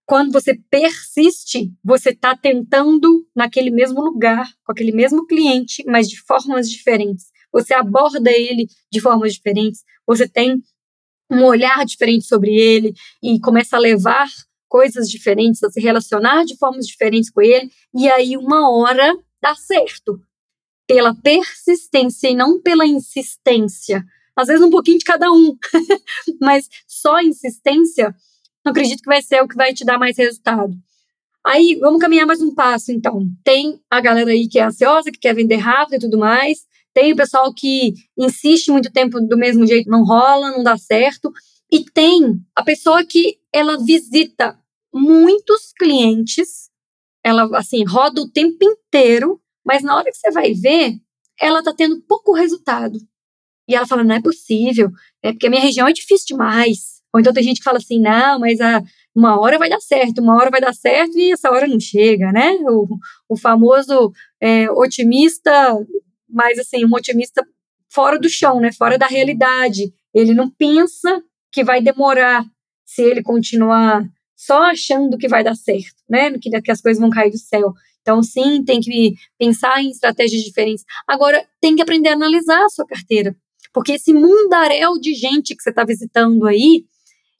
Quando 0.06 0.32
você 0.32 0.58
persiste, 0.70 1.72
você 1.82 2.10
está 2.10 2.36
tentando 2.36 3.26
naquele 3.34 3.70
mesmo 3.70 4.00
lugar, 4.00 4.46
com 4.64 4.72
aquele 4.72 4.92
mesmo 4.92 5.26
cliente, 5.26 5.84
mas 5.86 6.08
de 6.08 6.20
formas 6.20 6.68
diferentes. 6.68 7.26
Você 7.52 7.72
aborda 7.74 8.30
ele 8.30 8.66
de 8.90 9.00
formas 9.00 9.34
diferentes, 9.34 9.82
você 10.06 10.28
tem 10.28 10.60
um 11.30 11.44
olhar 11.44 11.84
diferente 11.84 12.26
sobre 12.26 12.54
ele 12.54 12.94
e 13.22 13.40
começa 13.40 13.76
a 13.76 13.80
levar 13.80 14.26
coisas 14.68 15.08
diferentes, 15.08 15.62
a 15.62 15.70
se 15.70 15.80
relacionar 15.80 16.44
de 16.44 16.56
formas 16.56 16.86
diferentes 16.86 17.30
com 17.30 17.42
ele, 17.42 17.70
e 17.94 18.08
aí 18.08 18.36
uma 18.36 18.70
hora 18.70 19.14
dá 19.40 19.54
certo. 19.54 20.18
Pela 20.86 21.14
persistência 21.14 22.28
e 22.28 22.34
não 22.34 22.60
pela 22.60 22.86
insistência. 22.86 24.04
Às 24.34 24.48
vezes 24.48 24.62
um 24.62 24.70
pouquinho 24.70 24.98
de 24.98 25.04
cada 25.04 25.30
um, 25.30 25.56
mas 26.40 26.68
só 26.86 27.20
insistência, 27.20 28.14
não 28.64 28.70
acredito 28.70 29.02
que 29.02 29.08
vai 29.08 29.22
ser 29.22 29.42
o 29.42 29.48
que 29.48 29.56
vai 29.56 29.72
te 29.72 29.84
dar 29.84 29.98
mais 29.98 30.16
resultado. 30.16 30.72
Aí, 31.44 31.76
vamos 31.80 32.00
caminhar 32.00 32.26
mais 32.26 32.40
um 32.40 32.54
passo, 32.54 32.92
então. 32.92 33.26
Tem 33.42 33.80
a 33.90 34.00
galera 34.00 34.30
aí 34.30 34.48
que 34.48 34.58
é 34.58 34.64
ansiosa, 34.64 35.10
que 35.10 35.18
quer 35.18 35.34
vender 35.34 35.56
rápido 35.56 35.96
e 35.96 36.00
tudo 36.00 36.18
mais. 36.18 36.64
Tem 36.94 37.12
o 37.12 37.16
pessoal 37.16 37.52
que 37.52 37.94
insiste 38.16 38.70
muito 38.70 38.92
tempo 38.92 39.20
do 39.20 39.36
mesmo 39.36 39.66
jeito, 39.66 39.90
não 39.90 40.04
rola, 40.04 40.52
não 40.52 40.62
dá 40.62 40.76
certo. 40.76 41.32
E 41.70 41.84
tem 41.84 42.40
a 42.54 42.62
pessoa 42.62 43.04
que 43.04 43.38
ela 43.52 43.82
visita 43.82 44.56
muitos 44.94 45.72
clientes, 45.72 46.70
ela 47.24 47.48
assim 47.56 47.82
roda 47.84 48.20
o 48.20 48.30
tempo 48.30 48.58
inteiro, 48.62 49.40
mas 49.64 49.82
na 49.82 49.96
hora 49.96 50.10
que 50.10 50.16
você 50.16 50.30
vai 50.30 50.52
ver, 50.52 50.96
ela 51.40 51.62
tá 51.62 51.72
tendo 51.72 52.02
pouco 52.02 52.32
resultado. 52.32 52.98
E 53.66 53.74
ela 53.74 53.86
fala: 53.86 54.04
não 54.04 54.14
é 54.14 54.20
possível, 54.20 54.90
é 55.22 55.32
porque 55.32 55.46
a 55.46 55.50
minha 55.50 55.62
região 55.62 55.88
é 55.88 55.92
difícil 55.92 56.26
demais. 56.36 56.91
Ou 57.12 57.20
então 57.20 57.32
tem 57.32 57.42
gente 57.42 57.58
que 57.58 57.64
fala 57.64 57.78
assim: 57.78 58.00
não, 58.00 58.38
mas 58.38 58.60
a, 58.60 58.82
uma 59.14 59.38
hora 59.40 59.58
vai 59.58 59.68
dar 59.68 59.80
certo, 59.80 60.20
uma 60.20 60.36
hora 60.36 60.50
vai 60.50 60.60
dar 60.60 60.74
certo 60.74 61.18
e 61.18 61.32
essa 61.32 61.50
hora 61.50 61.66
não 61.66 61.78
chega, 61.78 62.32
né? 62.32 62.52
O, 62.62 62.96
o 63.28 63.36
famoso 63.36 64.12
é, 64.40 64.70
otimista, 64.70 65.50
mas 66.28 66.58
assim, 66.58 66.84
um 66.84 66.94
otimista 66.94 67.46
fora 67.90 68.18
do 68.18 68.28
chão, 68.28 68.60
né? 68.60 68.72
Fora 68.72 68.96
da 68.96 69.06
realidade. 69.06 69.92
Ele 70.14 70.34
não 70.34 70.50
pensa 70.50 71.22
que 71.50 71.62
vai 71.62 71.82
demorar 71.82 72.44
se 72.84 73.02
ele 73.02 73.22
continuar 73.22 74.02
só 74.34 74.64
achando 74.64 75.16
que 75.18 75.28
vai 75.28 75.44
dar 75.44 75.54
certo, 75.54 76.02
né? 76.08 76.36
Que, 76.38 76.50
que 76.62 76.70
as 76.70 76.80
coisas 76.80 77.00
vão 77.00 77.10
cair 77.10 77.30
do 77.30 77.38
céu. 77.38 77.72
Então, 78.00 78.22
sim, 78.22 78.64
tem 78.64 78.80
que 78.80 79.14
pensar 79.38 79.80
em 79.80 79.90
estratégias 79.90 80.42
diferentes. 80.42 80.84
Agora, 81.06 81.46
tem 81.60 81.76
que 81.76 81.82
aprender 81.82 82.08
a 82.08 82.14
analisar 82.14 82.64
a 82.64 82.68
sua 82.68 82.84
carteira. 82.84 83.36
Porque 83.72 83.92
esse 83.92 84.12
mundaréu 84.12 84.98
de 84.98 85.14
gente 85.14 85.54
que 85.54 85.62
você 85.62 85.70
está 85.70 85.84
visitando 85.84 86.46
aí, 86.46 86.84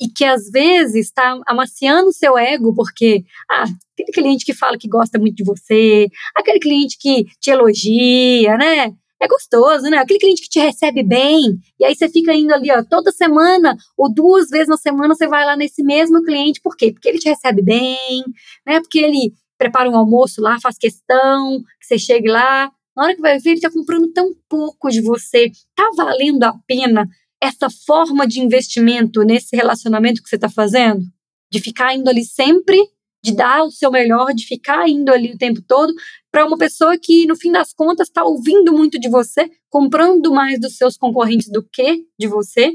e 0.02 0.09
que 0.09 0.25
às 0.25 0.50
vezes 0.50 1.06
está 1.06 1.40
amaciando 1.47 2.09
o 2.09 2.12
seu 2.12 2.37
ego, 2.37 2.75
porque 2.75 3.25
ah, 3.49 3.64
aquele 3.92 4.12
cliente 4.12 4.44
que 4.44 4.52
fala 4.52 4.76
que 4.76 4.88
gosta 4.88 5.16
muito 5.16 5.37
de 5.37 5.44
você, 5.44 6.09
aquele 6.35 6.59
cliente 6.59 6.99
que 6.99 7.26
te 7.40 7.50
elogia, 7.50 8.56
né? 8.56 8.92
é 9.21 9.28
gostoso, 9.28 9.88
né? 9.88 9.99
Aquele 9.99 10.18
cliente 10.18 10.42
que 10.42 10.49
te 10.49 10.59
recebe 10.59 11.04
bem, 11.04 11.56
e 11.78 11.85
aí 11.85 11.94
você 11.94 12.09
fica 12.09 12.35
indo 12.35 12.52
ali, 12.52 12.73
ó, 12.73 12.82
toda 12.82 13.12
semana 13.12 13.76
ou 13.97 14.12
duas 14.12 14.49
vezes 14.49 14.66
na 14.66 14.76
semana 14.76 15.14
você 15.14 15.28
vai 15.28 15.44
lá 15.44 15.56
nesse 15.56 15.85
mesmo 15.85 16.25
cliente, 16.25 16.61
por 16.61 16.76
quê? 16.76 16.90
Porque 16.92 17.09
ele 17.09 17.21
te 17.21 17.28
recebe 17.28 17.62
bem, 17.62 18.25
né? 18.66 18.80
Porque 18.80 18.99
ele 18.99 19.32
prepara 19.56 19.88
um 19.88 19.97
almoço 19.97 20.40
lá, 20.40 20.59
faz 20.61 20.76
questão 20.76 21.62
que 21.80 21.87
você 21.87 21.99
chegue 22.00 22.28
lá. 22.28 22.68
Na 22.97 23.04
hora 23.04 23.14
que 23.14 23.23
vai 23.23 23.38
ver, 23.38 23.50
ele 23.50 23.61
tá 23.61 23.71
comprando 23.71 24.12
tão 24.12 24.32
pouco 24.49 24.90
de 24.90 25.00
você. 25.00 25.50
Tá 25.76 25.88
valendo 25.97 26.42
a 26.42 26.54
pena 26.66 27.09
essa 27.42 27.68
forma 27.68 28.26
de 28.26 28.40
investimento 28.40 29.22
nesse 29.22 29.56
relacionamento 29.56 30.22
que 30.22 30.28
você 30.28 30.38
tá 30.38 30.49
fazendo? 30.49 31.02
De 31.50 31.61
ficar 31.61 31.94
indo 31.94 32.08
ali 32.08 32.25
sempre 32.25 32.78
de 33.22 33.34
dar 33.34 33.62
o 33.62 33.70
seu 33.70 33.90
melhor, 33.90 34.34
de 34.34 34.44
ficar 34.44 34.88
indo 34.88 35.12
ali 35.12 35.32
o 35.32 35.38
tempo 35.38 35.62
todo, 35.62 35.94
para 36.30 36.44
uma 36.44 36.58
pessoa 36.58 36.99
que, 36.99 37.25
no 37.26 37.37
fim 37.37 37.52
das 37.52 37.72
contas, 37.72 38.08
está 38.08 38.25
ouvindo 38.25 38.72
muito 38.72 38.99
de 38.99 39.08
você, 39.08 39.49
comprando 39.70 40.32
mais 40.32 40.61
dos 40.61 40.76
seus 40.76 40.96
concorrentes 40.96 41.49
do 41.49 41.62
que 41.62 42.04
de 42.18 42.26
você, 42.26 42.72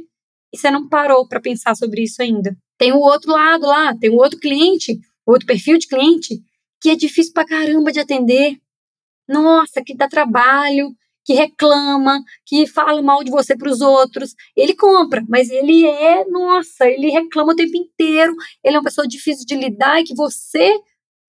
e 0.53 0.57
você 0.57 0.71
não 0.71 0.87
parou 0.87 1.27
para 1.27 1.41
pensar 1.41 1.75
sobre 1.75 2.03
isso 2.03 2.21
ainda. 2.21 2.55
Tem 2.77 2.93
o 2.93 2.99
outro 2.99 3.31
lado 3.31 3.65
lá, 3.65 3.93
tem 3.97 4.09
o 4.09 4.15
outro 4.15 4.39
cliente, 4.39 4.97
outro 5.25 5.45
perfil 5.45 5.77
de 5.77 5.87
cliente, 5.87 6.39
que 6.81 6.89
é 6.89 6.95
difícil 6.95 7.33
pra 7.33 7.45
caramba 7.45 7.91
de 7.91 7.99
atender. 7.99 8.57
Nossa, 9.27 9.83
que 9.83 9.95
dá 9.95 10.07
trabalho, 10.07 10.95
que 11.27 11.33
reclama, 11.33 12.23
que 12.45 12.65
fala 12.65 13.01
mal 13.01 13.21
de 13.21 13.29
você 13.29 13.55
para 13.55 13.69
os 13.69 13.81
outros. 13.81 14.33
Ele 14.55 14.73
compra, 14.73 15.21
mas 15.27 15.49
ele 15.49 15.85
é, 15.85 16.23
nossa, 16.23 16.89
ele 16.89 17.09
reclama 17.09 17.51
o 17.51 17.55
tempo 17.55 17.75
inteiro. 17.75 18.33
Ele 18.63 18.77
é 18.77 18.79
uma 18.79 18.85
pessoa 18.85 19.05
difícil 19.05 19.45
de 19.45 19.53
lidar 19.53 19.99
e 19.99 20.05
que 20.05 20.15
você 20.15 20.73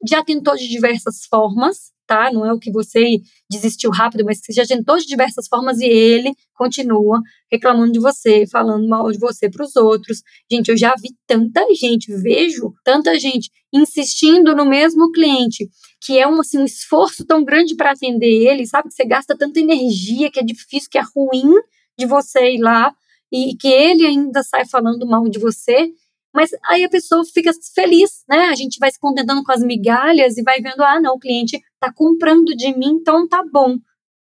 já 0.08 0.22
tentou 0.22 0.54
de 0.54 0.68
diversas 0.68 1.24
formas, 1.28 1.90
tá? 2.08 2.32
Não 2.32 2.44
é 2.44 2.52
o 2.52 2.58
que 2.58 2.72
você 2.72 3.20
desistiu 3.48 3.90
rápido, 3.90 4.24
mas 4.24 4.40
que 4.40 4.52
já 4.52 4.64
tentou 4.64 4.96
de 4.96 5.06
diversas 5.06 5.46
formas 5.46 5.78
e 5.78 5.84
ele 5.84 6.32
continua 6.54 7.20
reclamando 7.52 7.92
de 7.92 8.00
você, 8.00 8.46
falando 8.46 8.88
mal 8.88 9.12
de 9.12 9.18
você 9.18 9.48
para 9.48 9.62
os 9.62 9.76
outros. 9.76 10.22
Gente, 10.50 10.70
eu 10.70 10.76
já 10.76 10.94
vi 11.00 11.10
tanta 11.26 11.62
gente, 11.74 12.10
vejo 12.16 12.72
tanta 12.82 13.16
gente 13.18 13.50
insistindo 13.72 14.56
no 14.56 14.64
mesmo 14.64 15.12
cliente, 15.12 15.68
que 16.02 16.18
é 16.18 16.26
um, 16.26 16.40
assim, 16.40 16.58
um 16.58 16.64
esforço 16.64 17.26
tão 17.26 17.44
grande 17.44 17.76
para 17.76 17.92
atender 17.92 18.48
ele, 18.48 18.66
sabe? 18.66 18.88
Que 18.88 18.94
você 18.94 19.04
gasta 19.04 19.36
tanta 19.36 19.60
energia, 19.60 20.30
que 20.30 20.40
é 20.40 20.42
difícil, 20.42 20.88
que 20.90 20.98
é 20.98 21.02
ruim 21.14 21.52
de 21.98 22.06
você 22.06 22.54
ir 22.54 22.60
lá 22.60 22.94
e 23.30 23.54
que 23.54 23.68
ele 23.68 24.06
ainda 24.06 24.42
sai 24.42 24.64
falando 24.64 25.06
mal 25.06 25.28
de 25.28 25.38
você. 25.38 25.92
Mas 26.34 26.50
aí 26.66 26.84
a 26.84 26.88
pessoa 26.88 27.24
fica 27.24 27.50
feliz, 27.74 28.22
né? 28.28 28.46
A 28.46 28.54
gente 28.54 28.78
vai 28.78 28.90
se 28.90 28.98
contentando 28.98 29.42
com 29.42 29.52
as 29.52 29.62
migalhas 29.62 30.36
e 30.36 30.42
vai 30.42 30.60
vendo, 30.60 30.82
ah, 30.82 31.00
não, 31.00 31.14
o 31.14 31.18
cliente 31.18 31.60
tá 31.80 31.92
comprando 31.92 32.54
de 32.54 32.76
mim, 32.76 32.98
então 33.00 33.26
tá 33.26 33.42
bom. 33.50 33.76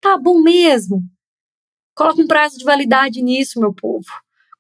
Tá 0.01 0.17
bom 0.17 0.41
mesmo. 0.41 1.03
Coloca 1.95 2.23
um 2.23 2.27
prazo 2.27 2.59
de 2.59 2.65
validade 2.65 3.21
nisso, 3.21 3.59
meu 3.59 3.75
povo. 3.75 4.07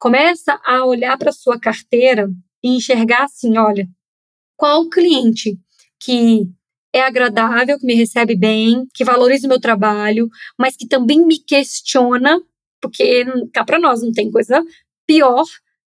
Começa 0.00 0.60
a 0.64 0.84
olhar 0.84 1.16
para 1.16 1.32
sua 1.32 1.58
carteira 1.58 2.28
e 2.62 2.76
enxergar 2.76 3.24
assim, 3.24 3.56
olha, 3.56 3.88
qual 4.56 4.88
cliente 4.88 5.56
que 6.00 6.48
é 6.92 7.02
agradável, 7.02 7.78
que 7.78 7.86
me 7.86 7.94
recebe 7.94 8.34
bem, 8.34 8.86
que 8.94 9.04
valoriza 9.04 9.46
o 9.46 9.48
meu 9.48 9.60
trabalho, 9.60 10.28
mas 10.58 10.76
que 10.76 10.86
também 10.86 11.24
me 11.24 11.38
questiona, 11.38 12.40
porque 12.80 13.24
cá 13.52 13.64
para 13.64 13.78
nós 13.78 14.02
não 14.02 14.12
tem 14.12 14.30
coisa 14.30 14.64
pior 15.06 15.44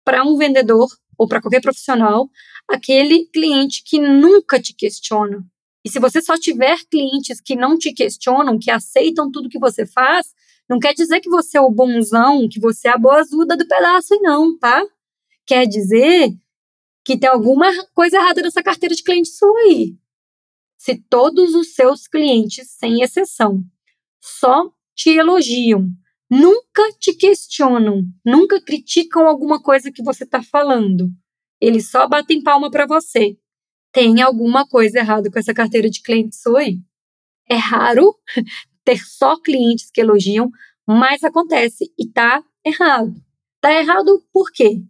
para 0.06 0.24
um 0.24 0.38
vendedor 0.38 0.88
ou 1.18 1.28
para 1.28 1.42
qualquer 1.42 1.62
profissional, 1.62 2.30
aquele 2.68 3.26
cliente 3.28 3.84
que 3.86 4.00
nunca 4.00 4.60
te 4.60 4.74
questiona. 4.74 5.46
E 5.86 5.90
se 5.90 6.00
você 6.00 6.22
só 6.22 6.38
tiver 6.38 6.78
clientes 6.90 7.42
que 7.42 7.56
não 7.56 7.78
te 7.78 7.94
questionam, 7.94 8.58
que 8.58 8.72
aceitam 8.72 9.30
tudo 9.30 9.50
que 9.50 9.60
você 9.60 9.86
faz, 9.86 10.34
não 10.70 10.80
quer 10.80 10.94
dizer 10.94 11.20
que 11.20 11.30
você 11.30 11.58
é 11.58 11.62
o 11.62 11.70
bonzão, 11.70 12.48
que 12.50 12.60
você 12.60 12.88
é 12.88 12.92
a 12.92 12.98
boazuda 12.98 13.58
do 13.58 13.68
pedaço, 13.68 14.18
não, 14.22 14.58
tá? 14.58 14.82
Quer 15.46 15.68
dizer 15.68 16.34
que 17.04 17.18
tem 17.18 17.30
alguma 17.30 17.70
coisa 17.94 18.18
errada 18.18 18.42
nessa 18.42 18.64
carteira 18.64 18.96
de 18.96 19.04
cliente 19.04 19.30
sua 19.30 19.60
aí. 19.60 19.98
Se 20.78 20.96
todos 21.10 21.54
os 21.54 21.76
seus 21.76 22.08
clientes, 22.08 22.70
sem 22.70 23.02
exceção, 23.02 23.64
só 24.22 24.72
te 24.96 25.10
elogiam, 25.10 25.90
nunca 26.34 26.82
te 27.00 27.14
questionam, 27.14 28.02
nunca 28.26 28.60
criticam 28.60 29.28
alguma 29.28 29.62
coisa 29.62 29.92
que 29.92 30.02
você 30.02 30.24
está 30.24 30.42
falando. 30.42 31.12
Eles 31.62 31.92
só 31.92 32.08
batem 32.08 32.42
palma 32.42 32.72
para 32.72 32.88
você. 32.88 33.38
Tem 33.92 34.20
alguma 34.20 34.68
coisa 34.68 34.98
errada 34.98 35.30
com 35.30 35.38
essa 35.38 35.54
carteira 35.54 35.88
de 35.90 36.02
clientes 36.02 36.46
aí. 36.48 36.80
É 37.48 37.56
raro 37.56 38.16
ter 38.84 38.98
só 38.98 39.40
clientes 39.40 39.92
que 39.92 40.02
elogiam, 40.02 40.50
mas 40.88 41.24
acontece 41.24 41.94
e 41.98 42.10
tá 42.10 42.44
errado. 42.66 43.14
Tá 43.62 43.72
errado 43.72 44.26
por 44.34 44.52
quê? 44.52 44.82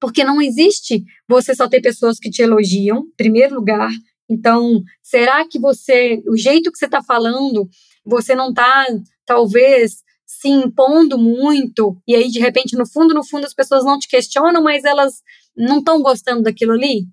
Porque 0.00 0.24
não 0.24 0.42
existe 0.42 1.04
você 1.28 1.54
só 1.54 1.68
ter 1.68 1.80
pessoas 1.80 2.18
que 2.18 2.28
te 2.28 2.42
elogiam, 2.42 2.98
em 2.98 3.16
primeiro 3.16 3.54
lugar. 3.54 3.90
Então, 4.28 4.82
será 5.00 5.46
que 5.46 5.60
você, 5.60 6.22
o 6.26 6.36
jeito 6.36 6.72
que 6.72 6.78
você 6.78 6.84
está 6.86 7.02
falando, 7.02 7.68
você 8.04 8.34
não 8.34 8.50
está, 8.50 8.84
talvez, 9.24 10.02
se 10.40 10.48
impondo 10.48 11.18
muito, 11.18 12.00
e 12.06 12.14
aí 12.14 12.28
de 12.28 12.38
repente, 12.38 12.76
no 12.76 12.86
fundo, 12.86 13.12
no 13.12 13.24
fundo, 13.24 13.44
as 13.44 13.52
pessoas 13.52 13.84
não 13.84 13.98
te 13.98 14.06
questionam, 14.06 14.62
mas 14.62 14.84
elas 14.84 15.14
não 15.56 15.78
estão 15.78 16.00
gostando 16.00 16.42
daquilo 16.42 16.72
ali? 16.72 17.06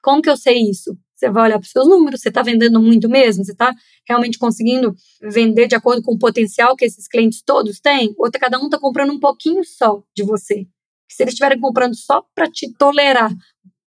Como 0.00 0.22
que 0.22 0.30
eu 0.30 0.36
sei 0.36 0.58
isso? 0.70 0.96
Você 1.16 1.28
vai 1.28 1.44
olhar 1.44 1.58
para 1.58 1.66
os 1.66 1.72
seus 1.72 1.88
números, 1.88 2.20
você 2.20 2.28
está 2.28 2.40
vendendo 2.40 2.80
muito 2.80 3.08
mesmo? 3.08 3.44
Você 3.44 3.50
está 3.50 3.74
realmente 4.06 4.38
conseguindo 4.38 4.94
vender 5.20 5.66
de 5.66 5.74
acordo 5.74 6.00
com 6.02 6.12
o 6.12 6.18
potencial 6.18 6.76
que 6.76 6.84
esses 6.84 7.08
clientes 7.08 7.42
todos 7.42 7.80
têm? 7.80 8.14
Ou 8.16 8.30
tá, 8.30 8.38
cada 8.38 8.60
um 8.60 8.66
está 8.66 8.78
comprando 8.78 9.12
um 9.12 9.18
pouquinho 9.18 9.64
só 9.64 10.00
de 10.14 10.22
você? 10.22 10.64
Se 11.10 11.24
eles 11.24 11.32
estiverem 11.32 11.58
comprando 11.58 11.96
só 11.96 12.24
para 12.32 12.48
te 12.48 12.72
tolerar, 12.74 13.34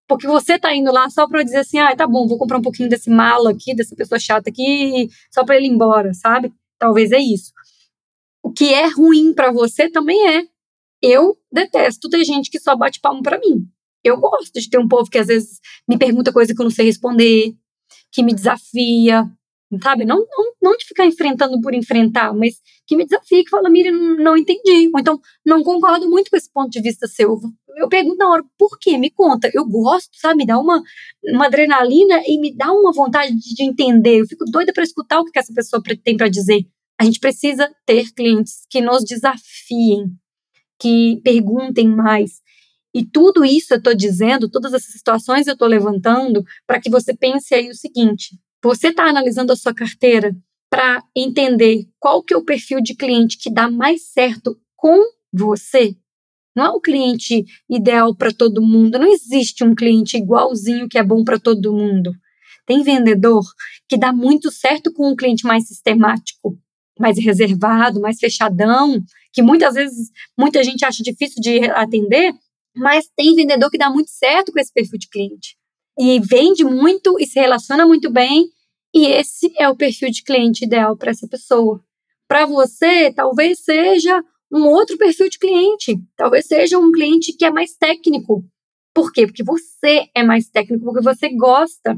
porque 0.06 0.28
você 0.28 0.56
está 0.56 0.76
indo 0.76 0.92
lá 0.92 1.10
só 1.10 1.26
para 1.30 1.44
dizer 1.44 1.60
assim, 1.60 1.80
ah, 1.80 1.96
tá 1.96 2.06
bom, 2.06 2.28
vou 2.28 2.38
comprar 2.38 2.58
um 2.58 2.62
pouquinho 2.62 2.90
desse 2.90 3.10
malo 3.10 3.48
aqui, 3.48 3.74
dessa 3.74 3.96
pessoa 3.96 4.20
chata 4.20 4.50
aqui, 4.50 5.08
só 5.34 5.46
para 5.46 5.56
ele 5.56 5.68
ir 5.68 5.72
embora, 5.72 6.14
sabe? 6.14 6.52
Talvez 6.78 7.14
é 7.14 7.20
isso. 7.20 7.54
O 8.44 8.52
que 8.52 8.74
é 8.74 8.88
ruim 8.88 9.34
para 9.34 9.52
você 9.52 9.90
também 9.90 10.28
é. 10.28 10.48
Eu 11.02 11.38
detesto 11.52 12.10
ter 12.10 12.24
gente 12.24 12.50
que 12.50 12.60
só 12.60 12.76
bate 12.76 13.00
palmo 13.00 13.24
para 13.24 13.40
mim. 13.40 13.68
Eu 14.04 14.18
gosto 14.18 14.60
de 14.60 14.70
ter 14.70 14.80
um 14.80 14.88
povo 14.88 15.10
que 15.10 15.18
às 15.18 15.28
vezes 15.28 15.60
me 15.88 15.98
pergunta 15.98 16.34
coisa 16.34 16.54
que 16.54 16.62
eu 16.62 16.64
não 16.64 16.72
sei 16.72 16.86
responder, 16.86 17.56
que 18.12 18.24
me 18.24 18.34
desafia, 18.34 19.30
sabe? 19.82 20.06
Não, 20.06 20.18
não, 20.18 20.54
não 20.62 20.78
de 20.78 20.86
ficar 20.86 21.06
enfrentando 21.06 21.62
por 21.62 21.74
enfrentar, 21.74 22.34
mas 22.34 22.60
que 22.86 22.96
me 22.96 23.06
desafia, 23.06 23.44
que 23.44 23.50
fala, 23.50 23.70
Miriam, 23.70 24.16
não, 24.18 24.36
entendi. 24.36 24.90
Ou 24.94 25.00
então, 25.00 25.20
não 25.46 25.64
concordo 25.64 26.10
muito 26.10 26.30
com 26.30 26.38
esse 26.38 26.52
ponto 26.52 26.70
de 26.70 26.82
vista 26.82 27.08
seu. 27.08 27.40
eu 27.78 27.88
pergunto 27.88 28.18
na 28.18 28.30
hora, 28.30 28.44
por 28.58 28.78
quê? 28.80 28.98
Me 28.98 29.10
conta. 29.10 29.50
Eu 29.54 29.66
gosto, 29.66 30.10
sabe? 30.20 30.38
Me 30.38 30.46
dá 30.46 30.60
uma, 30.60 30.82
uma 31.24 31.46
adrenalina 31.46 32.22
e 32.28 32.40
me 32.40 32.54
dá 32.56 32.72
uma 32.72 32.92
vontade 32.92 33.34
de 33.34 33.64
entender. 33.64 34.22
Eu 34.22 34.26
fico 34.26 34.46
doida 34.46 34.74
para 34.74 34.84
escutar 34.84 35.20
o 35.20 35.26
que 35.26 35.40
essa 35.40 35.54
pessoa 35.54 35.82
tem 36.04 36.18
para 36.18 36.28
dizer. 36.28 36.66
A 37.02 37.04
gente 37.04 37.20
precisa 37.20 37.68
ter 37.84 38.14
clientes 38.14 38.64
que 38.70 38.80
nos 38.80 39.04
desafiem, 39.04 40.12
que 40.80 41.20
perguntem 41.24 41.88
mais. 41.88 42.44
E 42.94 43.04
tudo 43.04 43.44
isso 43.44 43.74
eu 43.74 43.80
estou 43.80 43.96
dizendo, 43.96 44.48
todas 44.48 44.72
essas 44.72 44.92
situações 44.92 45.48
eu 45.48 45.54
estou 45.54 45.68
levantando 45.68 46.46
para 46.68 46.80
que 46.80 46.92
você 46.92 47.12
pense 47.16 47.56
aí 47.56 47.70
o 47.70 47.74
seguinte: 47.74 48.38
você 48.64 48.90
está 48.90 49.06
analisando 49.06 49.52
a 49.52 49.56
sua 49.56 49.74
carteira 49.74 50.32
para 50.70 51.04
entender 51.16 51.90
qual 52.00 52.22
que 52.22 52.36
é 52.36 52.38
o 52.38 52.46
perfil 52.46 52.80
de 52.80 52.94
cliente 52.94 53.40
que 53.40 53.52
dá 53.52 53.68
mais 53.68 54.04
certo 54.14 54.56
com 54.76 55.04
você? 55.34 55.98
Não 56.56 56.66
é 56.66 56.70
o 56.70 56.80
cliente 56.80 57.44
ideal 57.68 58.16
para 58.16 58.32
todo 58.32 58.62
mundo, 58.62 59.00
não 59.00 59.12
existe 59.12 59.64
um 59.64 59.74
cliente 59.74 60.18
igualzinho 60.18 60.88
que 60.88 61.00
é 61.00 61.04
bom 61.04 61.24
para 61.24 61.40
todo 61.40 61.74
mundo. 61.74 62.14
Tem 62.68 62.84
vendedor 62.84 63.42
que 63.90 63.98
dá 63.98 64.14
muito 64.14 64.52
certo 64.52 64.94
com 64.94 65.10
um 65.10 65.16
cliente 65.16 65.48
mais 65.48 65.68
sistemático, 65.68 66.62
mais 67.02 67.18
reservado, 67.18 68.00
mais 68.00 68.20
fechadão, 68.20 69.02
que 69.34 69.42
muitas 69.42 69.74
vezes 69.74 70.10
muita 70.38 70.64
gente 70.64 70.86
acha 70.86 71.04
difícil 71.04 71.42
de 71.42 71.66
atender, 71.72 72.34
mas 72.76 73.10
tem 73.16 73.36
vendedor 73.36 73.70
que 73.70 73.78
dá 73.78 73.90
muito 73.90 74.12
certo 74.12 74.52
com 74.52 74.60
esse 74.60 74.72
perfil 74.72 75.00
de 75.00 75.10
cliente. 75.10 75.58
E 76.00 76.20
vende 76.20 76.64
muito 76.64 77.20
e 77.20 77.26
se 77.26 77.40
relaciona 77.40 77.86
muito 77.86 78.10
bem, 78.10 78.48
e 78.94 79.06
esse 79.08 79.52
é 79.58 79.68
o 79.70 79.76
perfil 79.76 80.10
de 80.10 80.24
cliente 80.24 80.66
ideal 80.66 80.96
para 80.98 81.12
essa 81.12 81.28
pessoa. 81.28 81.84
Para 82.28 82.46
você, 82.46 83.12
talvez 83.12 83.60
seja 83.60 84.24
um 84.52 84.66
outro 84.68 84.98
perfil 84.98 85.30
de 85.30 85.40
cliente. 85.40 85.98
Talvez 86.16 86.46
seja 86.46 86.78
um 86.78 86.92
cliente 86.92 87.34
que 87.34 87.46
é 87.46 87.52
mais 87.52 87.76
técnico. 87.76 88.44
Por 88.94 89.12
quê? 89.12 89.26
Porque 89.26 89.44
você 89.44 90.10
é 90.14 90.24
mais 90.24 90.50
técnico, 90.50 90.84
porque 90.84 91.02
você 91.02 91.30
gosta 91.30 91.98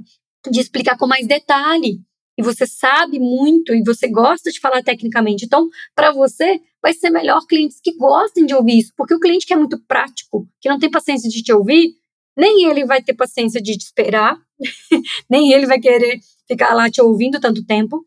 de 0.50 0.60
explicar 0.60 0.98
com 0.98 1.08
mais 1.08 1.26
detalhe. 1.26 2.00
E 2.38 2.44
você 2.44 2.66
sabe 2.66 3.20
muito 3.20 3.74
e 3.74 3.84
você 3.84 4.08
gosta 4.08 4.52
de 4.52 4.60
falar 4.60 4.82
tecnicamente. 4.84 5.46
Então, 5.46 5.70
para 5.96 6.12
você, 6.12 6.60
vai 6.82 6.94
ser 6.94 7.10
melhor 7.10 7.46
clientes 7.48 7.80
que 7.82 7.96
gostem 7.96 8.46
de 8.46 8.56
ouvir 8.56 8.80
isso. 8.80 8.94
Porque 8.98 9.14
o 9.14 9.20
cliente 9.20 9.46
que 9.46 9.54
é 9.54 9.58
muito 9.58 9.80
prático, 9.86 10.48
que 10.60 10.70
não 10.70 10.80
tem 10.80 10.90
paciência 10.90 11.30
de 11.30 11.44
te 11.44 11.54
ouvir, 11.54 11.96
nem 12.36 12.70
ele 12.70 12.86
vai 12.86 13.02
ter 13.02 13.14
paciência 13.14 13.62
de 13.62 13.78
te 13.78 13.86
esperar, 13.86 14.38
nem 15.30 15.54
ele 15.54 15.68
vai 15.68 15.80
querer 15.80 16.20
ficar 16.48 16.74
lá 16.74 16.90
te 16.90 17.02
ouvindo 17.02 17.40
tanto 17.40 17.64
tempo. 17.66 18.04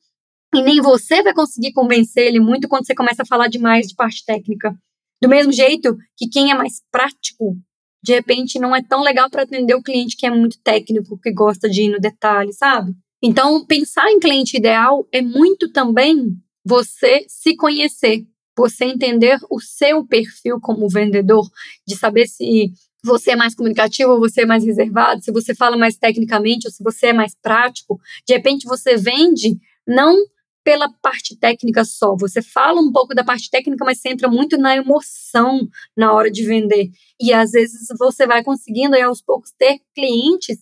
E 0.55 0.63
nem 0.63 0.81
você 0.81 1.23
vai 1.23 1.35
conseguir 1.35 1.73
convencer 1.73 2.27
ele 2.27 2.41
muito 2.41 2.69
quando 2.69 2.87
você 2.87 2.95
começa 2.95 3.23
a 3.23 3.27
falar 3.27 3.49
demais 3.49 3.87
de 3.87 3.95
parte 3.95 4.25
técnica. 4.25 4.77
Do 5.21 5.29
mesmo 5.29 5.53
jeito 5.53 5.97
que 6.17 6.29
quem 6.29 6.51
é 6.51 6.55
mais 6.55 6.83
prático, 6.91 7.57
de 8.03 8.13
repente 8.13 8.59
não 8.59 8.75
é 8.75 8.83
tão 8.83 9.03
legal 9.03 9.31
para 9.31 9.43
atender 9.43 9.75
o 9.75 9.83
cliente 9.83 10.17
que 10.17 10.27
é 10.27 10.31
muito 10.31 10.59
técnico, 10.63 11.19
que 11.19 11.33
gosta 11.33 11.69
de 11.69 11.83
ir 11.83 11.91
no 11.91 11.99
detalhe, 11.99 12.53
sabe? 12.53 12.93
Então, 13.23 13.65
pensar 13.65 14.11
em 14.11 14.21
cliente 14.21 14.57
ideal 14.57 15.07
é 15.11 15.23
muito 15.23 15.71
também 15.73 16.37
você 16.65 17.25
se 17.29 17.57
conhecer, 17.57 18.27
você 18.57 18.85
entender 18.85 19.39
o 19.51 19.61
seu 19.61 20.05
perfil 20.07 20.59
como 20.61 20.89
vendedor, 20.89 21.49
de 21.87 21.97
saber 21.97 22.27
se 22.27 22.71
você 23.05 23.33
é 23.33 23.37
mais 23.37 23.55
comunicativo 23.55 24.13
ou 24.13 24.19
você 24.19 24.43
é 24.43 24.47
mais 24.47 24.65
reservado, 24.65 25.23
se 25.23 25.31
você 25.33 25.55
fala 25.55 25.77
mais 25.77 25.97
tecnicamente 25.97 26.67
ou 26.67 26.73
se 26.73 26.83
você 26.83 27.07
é 27.09 27.13
mais 27.13 27.35
prático. 27.41 28.01
De 28.27 28.35
repente, 28.35 28.67
você 28.67 28.97
vende 28.97 29.57
não 29.87 30.17
pela 30.65 30.93
parte 31.01 31.37
técnica 31.39 31.85
só. 31.85 32.17
Você 32.17 32.43
fala 32.43 32.81
um 32.81 32.91
pouco 32.91 33.15
da 33.15 33.23
parte 33.23 33.49
técnica, 33.49 33.85
mas 33.85 34.01
você 34.01 34.09
entra 34.09 34.29
muito 34.29 34.59
na 34.59 34.75
emoção 34.77 35.61
na 35.97 36.13
hora 36.13 36.29
de 36.29 36.45
vender. 36.45 36.91
E 37.21 37.33
às 37.33 37.53
vezes 37.53 37.87
você 37.97 38.27
vai 38.27 38.43
conseguindo 38.43 38.97
aí, 38.97 39.03
aos 39.03 39.23
poucos 39.23 39.53
ter 39.57 39.79
clientes 39.95 40.59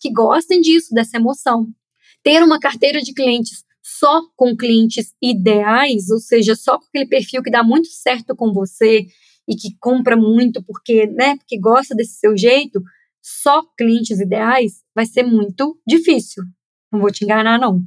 que 0.00 0.12
gostem 0.12 0.60
disso, 0.60 0.94
dessa 0.94 1.16
emoção. 1.16 1.66
Ter 2.28 2.44
uma 2.44 2.60
carteira 2.60 3.00
de 3.00 3.14
clientes 3.14 3.64
só 3.82 4.20
com 4.36 4.54
clientes 4.54 5.14
ideais, 5.22 6.10
ou 6.10 6.18
seja, 6.18 6.54
só 6.54 6.78
com 6.78 6.84
aquele 6.84 7.06
perfil 7.06 7.42
que 7.42 7.50
dá 7.50 7.62
muito 7.62 7.88
certo 7.88 8.36
com 8.36 8.52
você 8.52 9.06
e 9.48 9.56
que 9.56 9.74
compra 9.80 10.14
muito 10.14 10.62
porque, 10.62 11.06
né, 11.06 11.38
porque 11.38 11.58
gosta 11.58 11.94
desse 11.94 12.18
seu 12.18 12.36
jeito, 12.36 12.82
só 13.22 13.62
clientes 13.78 14.20
ideais 14.20 14.82
vai 14.94 15.06
ser 15.06 15.22
muito 15.22 15.80
difícil. 15.86 16.44
Não 16.92 17.00
vou 17.00 17.10
te 17.10 17.24
enganar 17.24 17.58
não. 17.58 17.80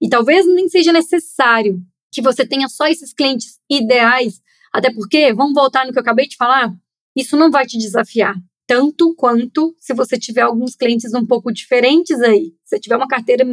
E 0.00 0.08
talvez 0.08 0.46
nem 0.46 0.70
seja 0.70 0.90
necessário 0.90 1.78
que 2.10 2.22
você 2.22 2.46
tenha 2.46 2.70
só 2.70 2.86
esses 2.86 3.12
clientes 3.12 3.58
ideais, 3.70 4.40
até 4.72 4.90
porque, 4.90 5.34
vamos 5.34 5.52
voltar 5.52 5.84
no 5.84 5.92
que 5.92 5.98
eu 5.98 6.02
acabei 6.02 6.26
de 6.26 6.36
falar, 6.36 6.74
isso 7.14 7.36
não 7.36 7.50
vai 7.50 7.66
te 7.66 7.76
desafiar 7.76 8.36
tanto 8.72 9.14
quanto 9.14 9.76
se 9.78 9.92
você 9.92 10.18
tiver 10.18 10.40
alguns 10.40 10.74
clientes 10.74 11.12
um 11.12 11.26
pouco 11.26 11.52
diferentes 11.52 12.18
aí. 12.22 12.54
Se 12.64 12.80
tiver 12.80 12.96
uma 12.96 13.06
carteira 13.06 13.44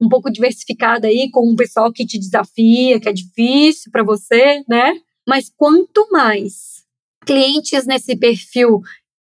um 0.00 0.08
pouco 0.08 0.28
diversificada 0.28 1.06
aí, 1.06 1.30
com 1.30 1.48
um 1.48 1.54
pessoal 1.54 1.92
que 1.92 2.04
te 2.04 2.18
desafia, 2.18 2.98
que 2.98 3.08
é 3.08 3.12
difícil 3.12 3.92
para 3.92 4.02
você, 4.02 4.64
né? 4.68 5.00
Mas 5.28 5.48
quanto 5.48 6.08
mais 6.10 6.82
clientes 7.24 7.86
nesse 7.86 8.16
perfil, 8.16 8.80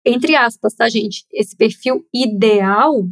entre 0.06 0.36
aspas, 0.36 0.76
tá, 0.76 0.88
gente? 0.88 1.26
Esse 1.34 1.56
perfil 1.56 2.06
ideal, 2.14 3.08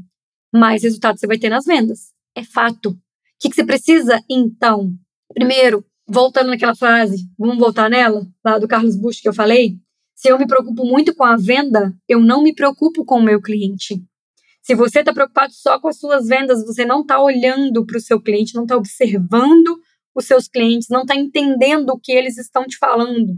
mais 0.53 0.83
resultado 0.83 1.19
você 1.19 1.25
vai 1.25 1.39
ter 1.39 1.49
nas 1.49 1.65
vendas. 1.65 2.11
É 2.35 2.43
fato. 2.43 2.91
O 2.91 2.97
que, 3.39 3.49
que 3.49 3.55
você 3.55 3.65
precisa, 3.65 4.23
então? 4.29 4.93
Primeiro, 5.33 5.83
voltando 6.07 6.51
naquela 6.51 6.75
frase, 6.75 7.27
vamos 7.35 7.57
voltar 7.57 7.89
nela, 7.89 8.27
lá 8.45 8.59
do 8.59 8.67
Carlos 8.67 8.95
Bush 8.95 9.21
que 9.21 9.27
eu 9.27 9.33
falei. 9.33 9.79
Se 10.17 10.29
eu 10.29 10.39
me 10.39 10.47
preocupo 10.47 10.83
muito 10.83 11.13
com 11.13 11.23
a 11.23 11.37
venda, 11.37 11.95
eu 12.09 12.19
não 12.19 12.41
me 12.41 12.51
preocupo 12.51 13.05
com 13.05 13.19
o 13.19 13.23
meu 13.23 13.39
cliente. 13.39 14.03
Se 14.63 14.73
você 14.73 14.99
está 14.99 15.13
preocupado 15.13 15.53
só 15.53 15.79
com 15.79 15.87
as 15.87 15.99
suas 15.99 16.25
vendas, 16.25 16.65
você 16.65 16.83
não 16.83 17.01
está 17.01 17.21
olhando 17.21 17.85
para 17.85 17.97
o 17.97 18.01
seu 18.01 18.19
cliente, 18.19 18.55
não 18.55 18.63
está 18.63 18.75
observando 18.75 19.79
os 20.15 20.25
seus 20.25 20.47
clientes, 20.47 20.87
não 20.89 21.01
está 21.01 21.15
entendendo 21.15 21.91
o 21.91 21.99
que 21.99 22.11
eles 22.11 22.35
estão 22.39 22.65
te 22.65 22.77
falando. 22.79 23.37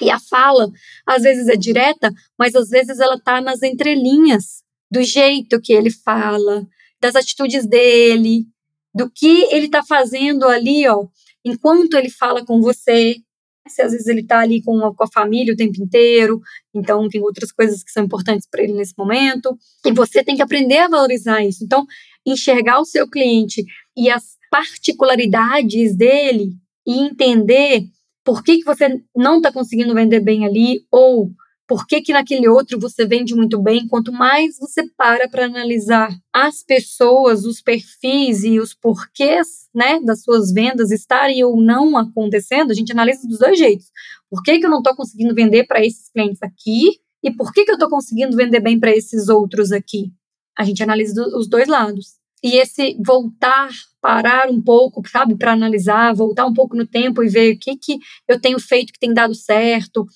E 0.00 0.10
a 0.10 0.18
fala, 0.18 0.72
às 1.06 1.22
vezes 1.22 1.46
é 1.46 1.56
direta, 1.56 2.10
mas 2.38 2.54
às 2.54 2.70
vezes 2.70 3.00
ela 3.00 3.16
está 3.16 3.42
nas 3.42 3.62
entrelinhas, 3.62 4.64
do 4.90 5.02
jeito 5.02 5.60
que 5.60 5.74
ele 5.74 5.90
fala, 5.90 6.66
das 7.00 7.14
atitudes 7.16 7.66
dele, 7.66 8.46
do 8.94 9.10
que 9.10 9.44
ele 9.52 9.66
está 9.66 9.82
fazendo 9.82 10.46
ali, 10.46 10.88
ó, 10.88 11.06
enquanto 11.44 11.98
ele 11.98 12.08
fala 12.08 12.42
com 12.44 12.62
você. 12.62 13.16
Se 13.68 13.82
às 13.82 13.92
vezes 13.92 14.06
ele 14.06 14.20
está 14.20 14.40
ali 14.40 14.62
com 14.62 14.84
a, 14.84 14.94
com 14.94 15.04
a 15.04 15.08
família 15.08 15.54
o 15.54 15.56
tempo 15.56 15.82
inteiro, 15.82 16.40
então 16.74 17.08
tem 17.08 17.22
outras 17.22 17.50
coisas 17.50 17.82
que 17.82 17.90
são 17.90 18.04
importantes 18.04 18.46
para 18.50 18.62
ele 18.62 18.74
nesse 18.74 18.94
momento. 18.96 19.56
E 19.84 19.92
você 19.92 20.22
tem 20.22 20.36
que 20.36 20.42
aprender 20.42 20.78
a 20.78 20.88
valorizar 20.88 21.42
isso. 21.42 21.64
Então, 21.64 21.86
enxergar 22.26 22.80
o 22.80 22.84
seu 22.84 23.08
cliente 23.08 23.64
e 23.96 24.10
as 24.10 24.36
particularidades 24.50 25.96
dele 25.96 26.50
e 26.86 27.00
entender 27.00 27.84
por 28.24 28.42
que, 28.42 28.58
que 28.58 28.64
você 28.64 29.00
não 29.14 29.36
está 29.36 29.52
conseguindo 29.52 29.94
vender 29.94 30.20
bem 30.20 30.46
ali 30.46 30.86
ou 30.90 31.30
por 31.66 31.86
que, 31.86 32.02
que 32.02 32.12
naquele 32.12 32.48
outro 32.48 32.78
você 32.78 33.06
vende 33.06 33.34
muito 33.34 33.60
bem? 33.60 33.88
Quanto 33.88 34.12
mais 34.12 34.58
você 34.58 34.86
para 34.96 35.28
para 35.28 35.46
analisar 35.46 36.10
as 36.32 36.62
pessoas, 36.62 37.44
os 37.44 37.62
perfis 37.62 38.44
e 38.44 38.60
os 38.60 38.74
porquês 38.74 39.68
né, 39.74 39.98
das 40.00 40.22
suas 40.22 40.52
vendas 40.52 40.90
estarem 40.90 41.42
ou 41.42 41.60
não 41.60 41.96
acontecendo, 41.96 42.70
a 42.70 42.74
gente 42.74 42.92
analisa 42.92 43.26
dos 43.26 43.38
dois 43.38 43.58
jeitos. 43.58 43.86
Por 44.28 44.42
que, 44.42 44.58
que 44.58 44.66
eu 44.66 44.70
não 44.70 44.78
estou 44.78 44.94
conseguindo 44.94 45.34
vender 45.34 45.64
para 45.64 45.84
esses 45.84 46.10
clientes 46.10 46.42
aqui? 46.42 47.00
E 47.22 47.30
por 47.30 47.52
que, 47.52 47.64
que 47.64 47.70
eu 47.70 47.76
estou 47.76 47.88
conseguindo 47.88 48.36
vender 48.36 48.60
bem 48.60 48.78
para 48.78 48.94
esses 48.94 49.28
outros 49.28 49.72
aqui? 49.72 50.12
A 50.58 50.64
gente 50.64 50.82
analisa 50.82 51.26
os 51.36 51.48
dois 51.48 51.66
lados. 51.66 52.22
E 52.42 52.58
esse 52.58 52.94
voltar, 53.02 53.70
parar 54.02 54.50
um 54.50 54.60
pouco, 54.60 55.02
sabe, 55.08 55.34
para 55.34 55.52
analisar, 55.52 56.14
voltar 56.14 56.44
um 56.44 56.52
pouco 56.52 56.76
no 56.76 56.86
tempo 56.86 57.24
e 57.24 57.28
ver 57.28 57.54
o 57.54 57.58
que, 57.58 57.74
que 57.74 57.98
eu 58.28 58.38
tenho 58.38 58.60
feito 58.60 58.92
que 58.92 58.98
tem 58.98 59.14
dado 59.14 59.34
certo, 59.34 60.06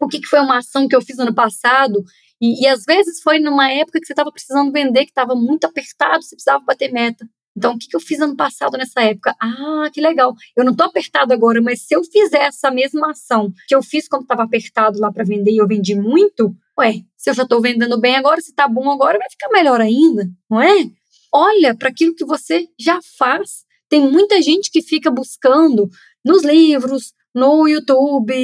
o 0.00 0.08
que, 0.08 0.20
que 0.20 0.26
foi 0.26 0.40
uma 0.40 0.58
ação 0.58 0.88
que 0.88 0.94
eu 0.94 1.02
fiz 1.02 1.18
ano 1.18 1.34
passado. 1.34 2.04
E, 2.40 2.64
e 2.64 2.66
às 2.66 2.84
vezes 2.84 3.20
foi 3.20 3.38
numa 3.38 3.70
época 3.70 4.00
que 4.00 4.06
você 4.06 4.12
estava 4.12 4.30
precisando 4.30 4.72
vender, 4.72 5.04
que 5.04 5.10
estava 5.10 5.34
muito 5.34 5.64
apertado, 5.64 6.22
você 6.22 6.36
precisava 6.36 6.64
bater 6.64 6.92
meta. 6.92 7.28
Então, 7.56 7.74
o 7.74 7.78
que, 7.78 7.88
que 7.88 7.96
eu 7.96 8.00
fiz 8.00 8.20
ano 8.20 8.36
passado 8.36 8.78
nessa 8.78 9.02
época? 9.02 9.34
Ah, 9.40 9.90
que 9.92 10.00
legal. 10.00 10.32
Eu 10.56 10.64
não 10.64 10.70
estou 10.70 10.86
apertado 10.86 11.32
agora, 11.32 11.60
mas 11.60 11.82
se 11.82 11.94
eu 11.94 12.04
fizer 12.04 12.44
essa 12.44 12.70
mesma 12.70 13.10
ação 13.10 13.52
que 13.66 13.74
eu 13.74 13.82
fiz 13.82 14.06
quando 14.06 14.22
estava 14.22 14.44
apertado 14.44 15.00
lá 15.00 15.10
para 15.10 15.24
vender 15.24 15.50
e 15.50 15.56
eu 15.56 15.66
vendi 15.66 15.96
muito, 15.96 16.54
ué, 16.78 17.02
se 17.16 17.30
eu 17.30 17.34
já 17.34 17.42
estou 17.42 17.60
vendendo 17.60 17.98
bem 17.98 18.14
agora, 18.14 18.40
se 18.40 18.50
está 18.50 18.68
bom 18.68 18.88
agora, 18.88 19.18
vai 19.18 19.28
ficar 19.28 19.48
melhor 19.50 19.80
ainda, 19.80 20.30
não 20.48 20.62
é? 20.62 20.88
Olha 21.34 21.76
para 21.76 21.88
aquilo 21.88 22.14
que 22.14 22.24
você 22.24 22.68
já 22.78 23.00
faz. 23.18 23.64
Tem 23.88 24.00
muita 24.00 24.40
gente 24.40 24.70
que 24.70 24.80
fica 24.80 25.10
buscando 25.10 25.90
nos 26.24 26.44
livros, 26.44 27.12
no 27.38 27.68
YouTube, 27.68 28.34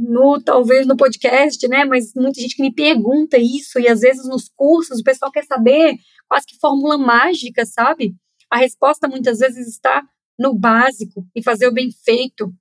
no 0.00 0.40
talvez 0.42 0.86
no 0.86 0.96
podcast, 0.96 1.66
né? 1.68 1.84
Mas 1.84 2.12
muita 2.14 2.40
gente 2.40 2.56
que 2.56 2.62
me 2.62 2.72
pergunta 2.72 3.36
isso 3.38 3.78
e 3.78 3.88
às 3.88 4.00
vezes 4.00 4.26
nos 4.28 4.48
cursos 4.54 5.00
o 5.00 5.04
pessoal 5.04 5.32
quer 5.32 5.44
saber 5.44 5.96
quase 6.28 6.46
que 6.46 6.58
fórmula 6.60 6.96
mágica, 6.96 7.64
sabe? 7.66 8.14
A 8.50 8.58
resposta 8.58 9.08
muitas 9.08 9.38
vezes 9.38 9.68
está 9.68 10.02
no 10.38 10.54
básico 10.54 11.26
e 11.34 11.42
fazer 11.42 11.66
o 11.66 11.72
bem 11.72 11.90
feito. 12.04 12.52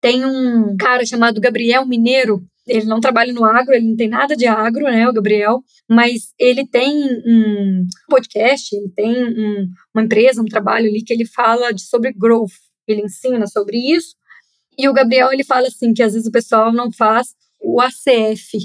Tem 0.00 0.24
um 0.24 0.76
cara 0.76 1.04
chamado 1.04 1.40
Gabriel 1.40 1.86
Mineiro 1.86 2.46
ele 2.66 2.86
não 2.86 3.00
trabalha 3.00 3.32
no 3.32 3.44
agro, 3.44 3.74
ele 3.74 3.86
não 3.86 3.96
tem 3.96 4.08
nada 4.08 4.34
de 4.34 4.46
agro, 4.46 4.84
né, 4.84 5.08
o 5.08 5.12
Gabriel, 5.12 5.62
mas 5.88 6.32
ele 6.38 6.66
tem 6.66 7.04
um 7.24 7.86
podcast, 8.08 8.74
ele 8.74 8.88
tem 8.88 9.24
um, 9.24 9.68
uma 9.94 10.02
empresa, 10.02 10.42
um 10.42 10.46
trabalho 10.46 10.88
ali 10.88 11.02
que 11.02 11.12
ele 11.12 11.24
fala 11.24 11.72
de, 11.72 11.82
sobre 11.82 12.12
growth, 12.12 12.50
ele 12.88 13.02
ensina 13.02 13.46
sobre 13.46 13.76
isso. 13.76 14.16
E 14.78 14.88
o 14.88 14.92
Gabriel, 14.92 15.32
ele 15.32 15.44
fala 15.44 15.66
assim, 15.66 15.92
que 15.94 16.02
às 16.02 16.12
vezes 16.12 16.28
o 16.28 16.32
pessoal 16.32 16.72
não 16.72 16.92
faz 16.92 17.34
o 17.60 17.80
ACF. 17.80 18.58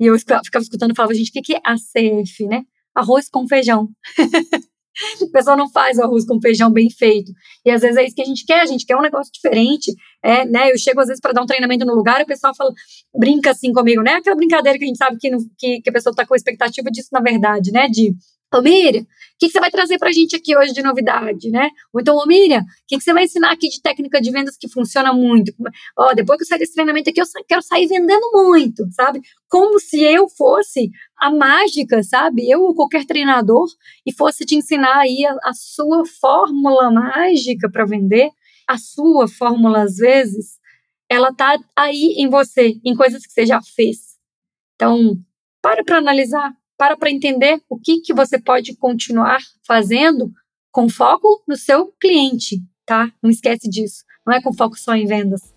E 0.00 0.06
eu 0.06 0.18
ficava 0.18 0.62
escutando 0.62 0.92
e 0.92 0.94
falava, 0.94 1.14
gente, 1.14 1.30
o 1.30 1.42
que 1.42 1.54
é 1.54 1.60
ACF, 1.64 2.46
né? 2.46 2.64
Arroz 2.94 3.28
com 3.28 3.46
feijão. 3.46 3.88
o 5.22 5.30
pessoal 5.30 5.56
não 5.56 5.70
faz 5.70 5.98
o 5.98 6.02
arroz 6.02 6.24
com 6.24 6.40
feijão 6.40 6.70
bem 6.70 6.88
feito. 6.90 7.32
E 7.64 7.70
às 7.70 7.82
vezes 7.82 7.96
é 7.96 8.04
isso 8.04 8.14
que 8.14 8.22
a 8.22 8.24
gente 8.24 8.44
quer, 8.44 8.60
a 8.60 8.66
gente 8.66 8.86
quer 8.86 8.96
um 8.96 9.02
negócio 9.02 9.32
diferente. 9.32 9.92
É, 10.22 10.44
né? 10.44 10.72
Eu 10.72 10.78
chego 10.78 11.00
às 11.00 11.08
vezes 11.08 11.20
para 11.20 11.32
dar 11.32 11.42
um 11.42 11.46
treinamento 11.46 11.84
no 11.84 11.94
lugar 11.94 12.20
e 12.20 12.24
o 12.24 12.26
pessoal 12.26 12.54
fala, 12.54 12.72
brinca 13.16 13.50
assim 13.50 13.72
comigo, 13.72 14.02
né? 14.02 14.14
Aquela 14.14 14.36
brincadeira 14.36 14.78
que 14.78 14.84
a 14.84 14.88
gente 14.88 14.98
sabe 14.98 15.16
que, 15.18 15.30
que, 15.58 15.80
que 15.82 15.90
a 15.90 15.92
pessoa 15.92 16.12
está 16.12 16.26
com 16.26 16.34
expectativa 16.34 16.90
disso 16.90 17.08
na 17.12 17.20
verdade, 17.20 17.70
né? 17.72 17.88
De 17.88 18.14
Ô 18.54 18.62
Miriam, 18.62 19.02
o 19.02 19.06
que, 19.38 19.46
que, 19.46 19.50
você 19.50 19.60
vai 19.60 19.70
trazer 19.70 19.98
para 19.98 20.08
a 20.08 20.12
gente 20.12 20.34
aqui 20.34 20.56
hoje 20.56 20.72
de 20.72 20.82
novidade, 20.82 21.50
né? 21.50 21.68
Ou 21.92 22.00
então, 22.00 22.16
ô 22.16 22.26
Miriam, 22.26 22.60
o 22.60 22.64
que, 22.86 22.96
que, 22.96 23.04
você 23.04 23.12
vai 23.12 23.24
ensinar 23.24 23.52
aqui 23.52 23.68
de 23.68 23.82
técnica 23.82 24.22
de 24.22 24.30
vendas 24.30 24.56
que 24.56 24.66
funciona 24.68 25.12
muito? 25.12 25.52
Ó, 25.98 26.14
depois 26.14 26.38
que 26.38 26.44
eu 26.44 26.48
sair 26.48 26.58
desse 26.58 26.72
treinamento 26.72 27.10
aqui, 27.10 27.20
eu 27.20 27.26
quero 27.46 27.60
sair 27.60 27.86
vendendo 27.86 28.30
muito, 28.32 28.90
sabe? 28.92 29.20
Como 29.50 29.78
se 29.78 30.00
eu 30.00 30.28
fosse 30.30 30.90
a 31.18 31.30
mágica, 31.30 32.02
sabe? 32.02 32.50
Eu 32.50 32.62
ou 32.62 32.74
qualquer 32.74 33.04
treinador 33.04 33.66
e 34.06 34.14
fosse 34.14 34.46
te 34.46 34.54
ensinar 34.56 34.96
aí 34.96 35.26
a, 35.26 35.36
a 35.44 35.52
sua 35.52 36.06
fórmula 36.06 36.90
mágica 36.90 37.70
para 37.70 37.84
vender. 37.84 38.30
A 38.66 38.78
sua 38.78 39.28
fórmula, 39.28 39.82
às 39.82 39.96
vezes, 39.96 40.58
ela 41.08 41.34
tá 41.34 41.58
aí 41.76 42.14
em 42.16 42.28
você, 42.28 42.80
em 42.84 42.94
coisas 42.96 43.26
que 43.26 43.32
você 43.32 43.44
já 43.44 43.60
fez. 43.62 44.16
Então, 44.74 45.16
para 45.60 45.84
para 45.84 45.98
analisar 45.98 46.52
para 46.78 46.96
para 46.96 47.10
entender 47.10 47.60
o 47.68 47.78
que, 47.78 48.00
que 48.00 48.14
você 48.14 48.38
pode 48.38 48.76
continuar 48.76 49.38
fazendo 49.66 50.32
com 50.70 50.88
foco 50.88 51.42
no 51.46 51.56
seu 51.56 51.92
cliente, 52.00 52.62
tá? 52.86 53.10
Não 53.20 53.28
esquece 53.28 53.68
disso. 53.68 54.04
Não 54.24 54.32
é 54.32 54.40
com 54.40 54.52
foco 54.52 54.78
só 54.78 54.94
em 54.94 55.06
vendas. 55.06 55.52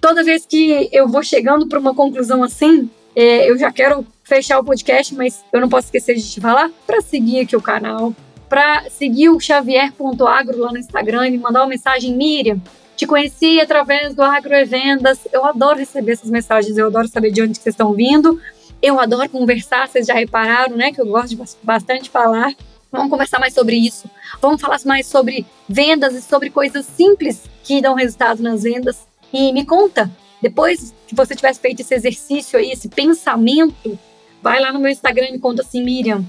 Toda 0.00 0.24
vez 0.24 0.44
que 0.44 0.88
eu 0.92 1.06
vou 1.06 1.22
chegando 1.22 1.68
para 1.68 1.78
uma 1.78 1.94
conclusão 1.94 2.42
assim, 2.42 2.90
é, 3.14 3.48
eu 3.48 3.56
já 3.56 3.70
quero 3.70 4.04
fechar 4.24 4.58
o 4.58 4.64
podcast, 4.64 5.14
mas 5.14 5.44
eu 5.52 5.60
não 5.60 5.68
posso 5.68 5.86
esquecer 5.86 6.16
de 6.16 6.28
te 6.28 6.40
falar 6.40 6.70
para 6.86 7.00
seguir 7.00 7.40
aqui 7.40 7.56
o 7.56 7.62
canal, 7.62 8.12
para 8.48 8.90
seguir 8.90 9.28
o 9.28 9.38
xavier.agro 9.38 10.58
lá 10.58 10.72
no 10.72 10.78
Instagram 10.78 11.28
e 11.28 11.38
mandar 11.38 11.60
uma 11.60 11.68
mensagem, 11.68 12.14
Miriam, 12.14 12.60
te 12.96 13.06
conheci 13.06 13.60
através 13.60 14.14
do 14.14 14.22
Agro 14.22 14.54
e 14.54 14.64
Vendas. 14.64 15.26
Eu 15.32 15.44
adoro 15.44 15.78
receber 15.78 16.12
essas 16.12 16.30
mensagens, 16.30 16.76
eu 16.76 16.86
adoro 16.86 17.08
saber 17.08 17.30
de 17.30 17.42
onde 17.42 17.58
vocês 17.58 17.74
estão 17.74 17.92
vindo. 17.92 18.40
Eu 18.84 19.00
adoro 19.00 19.30
conversar, 19.30 19.88
vocês 19.88 20.06
já 20.06 20.12
repararam, 20.12 20.76
né? 20.76 20.92
Que 20.92 21.00
eu 21.00 21.06
gosto 21.06 21.30
de 21.30 21.42
bastante 21.62 22.10
falar. 22.10 22.54
Vamos 22.92 23.08
conversar 23.08 23.40
mais 23.40 23.54
sobre 23.54 23.76
isso. 23.76 24.10
Vamos 24.42 24.60
falar 24.60 24.78
mais 24.84 25.06
sobre 25.06 25.46
vendas 25.66 26.14
e 26.14 26.20
sobre 26.20 26.50
coisas 26.50 26.84
simples 26.84 27.44
que 27.62 27.80
dão 27.80 27.94
resultado 27.94 28.42
nas 28.42 28.62
vendas. 28.62 29.06
E 29.32 29.54
me 29.54 29.64
conta, 29.64 30.10
depois 30.42 30.94
que 31.06 31.14
você 31.14 31.34
tivesse 31.34 31.60
feito 31.60 31.80
esse 31.80 31.94
exercício 31.94 32.58
aí, 32.58 32.72
esse 32.72 32.90
pensamento, 32.90 33.98
vai 34.42 34.60
lá 34.60 34.70
no 34.70 34.78
meu 34.78 34.90
Instagram 34.90 35.28
e 35.28 35.32
me 35.32 35.38
conta 35.38 35.62
assim, 35.62 35.82
Miriam, 35.82 36.22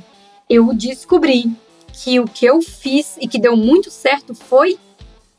eu 0.50 0.74
descobri 0.74 1.52
que 1.92 2.22
o 2.22 2.26
que 2.26 2.46
eu 2.46 2.62
fiz 2.62 3.18
e 3.20 3.28
que 3.28 3.38
deu 3.38 3.58
muito 3.58 3.92
certo 3.92 4.34
foi, 4.34 4.80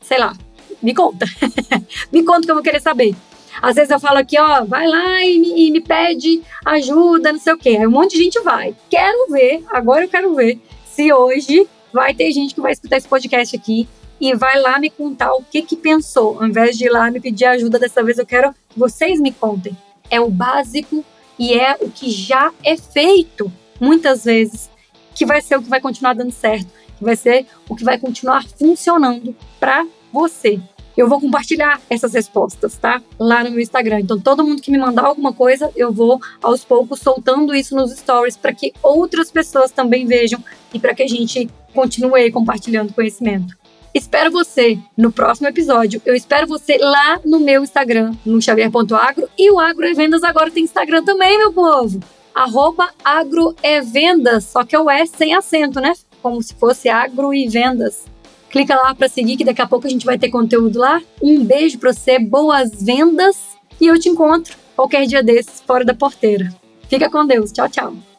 sei 0.01 0.19
lá, 0.19 0.37
me 0.83 0.93
conta. 0.93 1.25
me 2.13 2.23
conta 2.23 2.41
que 2.41 2.51
eu 2.51 2.55
vou 2.55 2.63
querer 2.63 2.79
saber. 2.79 3.15
Às 3.61 3.75
vezes 3.75 3.89
eu 3.89 3.99
falo 3.99 4.17
aqui, 4.17 4.39
ó, 4.39 4.63
vai 4.63 4.87
lá 4.87 5.23
e 5.23 5.39
me, 5.39 5.67
e 5.67 5.71
me 5.71 5.81
pede 5.81 6.41
ajuda, 6.65 7.31
não 7.31 7.39
sei 7.39 7.53
o 7.53 7.57
quê. 7.57 7.69
Aí 7.69 7.87
um 7.87 7.91
monte 7.91 8.17
de 8.17 8.23
gente 8.23 8.39
vai. 8.41 8.75
Quero 8.89 9.31
ver, 9.31 9.63
agora 9.69 10.05
eu 10.05 10.09
quero 10.09 10.33
ver 10.35 10.59
se 10.85 11.11
hoje 11.11 11.67
vai 11.91 12.13
ter 12.13 12.31
gente 12.31 12.53
que 12.53 12.61
vai 12.61 12.71
escutar 12.71 12.97
esse 12.97 13.07
podcast 13.07 13.55
aqui 13.55 13.87
e 14.19 14.33
vai 14.35 14.59
lá 14.59 14.79
me 14.79 14.89
contar 14.89 15.33
o 15.33 15.43
que 15.43 15.61
que 15.61 15.75
pensou. 15.75 16.39
Ao 16.39 16.47
invés 16.47 16.77
de 16.77 16.85
ir 16.85 16.89
lá 16.89 17.09
me 17.11 17.19
pedir 17.19 17.45
ajuda, 17.45 17.79
dessa 17.79 18.03
vez 18.03 18.17
eu 18.17 18.25
quero 18.25 18.53
que 18.69 18.79
vocês 18.79 19.19
me 19.19 19.31
contem. 19.31 19.75
É 20.09 20.19
o 20.19 20.29
básico 20.29 21.03
e 21.37 21.53
é 21.53 21.77
o 21.79 21.89
que 21.89 22.09
já 22.09 22.51
é 22.63 22.75
feito 22.75 23.51
muitas 23.79 24.25
vezes 24.25 24.69
que 25.13 25.25
vai 25.25 25.41
ser 25.41 25.57
o 25.57 25.63
que 25.63 25.69
vai 25.69 25.81
continuar 25.81 26.13
dando 26.13 26.31
certo, 26.31 26.67
que 26.97 27.03
vai 27.03 27.15
ser 27.15 27.47
o 27.67 27.75
que 27.75 27.83
vai 27.83 27.97
continuar 27.97 28.45
funcionando 28.47 29.35
para 29.59 29.85
você 30.11 30.59
eu 30.97 31.07
vou 31.07 31.21
compartilhar 31.21 31.79
essas 31.89 32.13
respostas, 32.13 32.75
tá? 32.75 33.01
Lá 33.19 33.43
no 33.43 33.51
meu 33.51 33.59
Instagram. 33.59 33.99
Então, 33.99 34.19
todo 34.19 34.43
mundo 34.43 34.61
que 34.61 34.71
me 34.71 34.79
mandar 34.79 35.05
alguma 35.05 35.31
coisa, 35.31 35.71
eu 35.75 35.93
vou 35.93 36.19
aos 36.41 36.65
poucos 36.65 36.99
soltando 36.99 37.53
isso 37.53 37.75
nos 37.75 37.91
stories 37.91 38.35
para 38.35 38.53
que 38.53 38.73
outras 38.81 39.31
pessoas 39.31 39.71
também 39.71 40.05
vejam 40.05 40.43
e 40.73 40.79
para 40.79 40.95
que 40.95 41.03
a 41.03 41.07
gente 41.07 41.47
continue 41.73 42.31
compartilhando 42.31 42.93
conhecimento. 42.93 43.55
Espero 43.93 44.31
você 44.31 44.77
no 44.95 45.11
próximo 45.11 45.47
episódio. 45.47 46.01
Eu 46.05 46.15
espero 46.15 46.45
você 46.45 46.77
lá 46.77 47.19
no 47.25 47.39
meu 47.39 47.63
Instagram, 47.63 48.13
no 48.25 48.41
xavier.agro. 48.41 49.29
E 49.37 49.49
o 49.49 49.59
Agro 49.59 49.93
Vendas 49.95 50.23
agora 50.23 50.51
tem 50.51 50.63
Instagram 50.63 51.03
também, 51.03 51.37
meu 51.37 51.51
povo. 51.51 51.99
Arroba 52.33 52.91
agroevendas, 53.03 54.43
só 54.43 54.63
que 54.63 54.75
é 54.75 54.79
o 54.79 54.89
S 54.89 55.13
sem 55.17 55.33
acento, 55.33 55.79
né? 55.79 55.93
Como 56.21 56.41
se 56.43 56.53
fosse 56.53 56.87
agro 56.89 57.33
e 57.33 57.47
vendas. 57.47 58.05
Clica 58.49 58.75
lá 58.75 58.95
para 58.95 59.09
seguir 59.09 59.37
que 59.37 59.43
daqui 59.43 59.61
a 59.61 59.67
pouco 59.67 59.87
a 59.87 59.89
gente 59.89 60.05
vai 60.05 60.17
ter 60.17 60.29
conteúdo 60.29 60.79
lá. 60.79 61.01
Um 61.21 61.43
beijo 61.43 61.77
para 61.77 61.93
você, 61.93 62.17
boas 62.17 62.81
vendas 62.81 63.37
e 63.79 63.87
eu 63.87 63.99
te 63.99 64.09
encontro 64.09 64.55
qualquer 64.75 65.05
dia 65.05 65.21
desses 65.21 65.61
fora 65.61 65.83
da 65.83 65.93
porteira. 65.93 66.49
Fica 66.89 67.09
com 67.09 67.25
Deus. 67.25 67.51
Tchau, 67.51 67.69
tchau. 67.69 68.16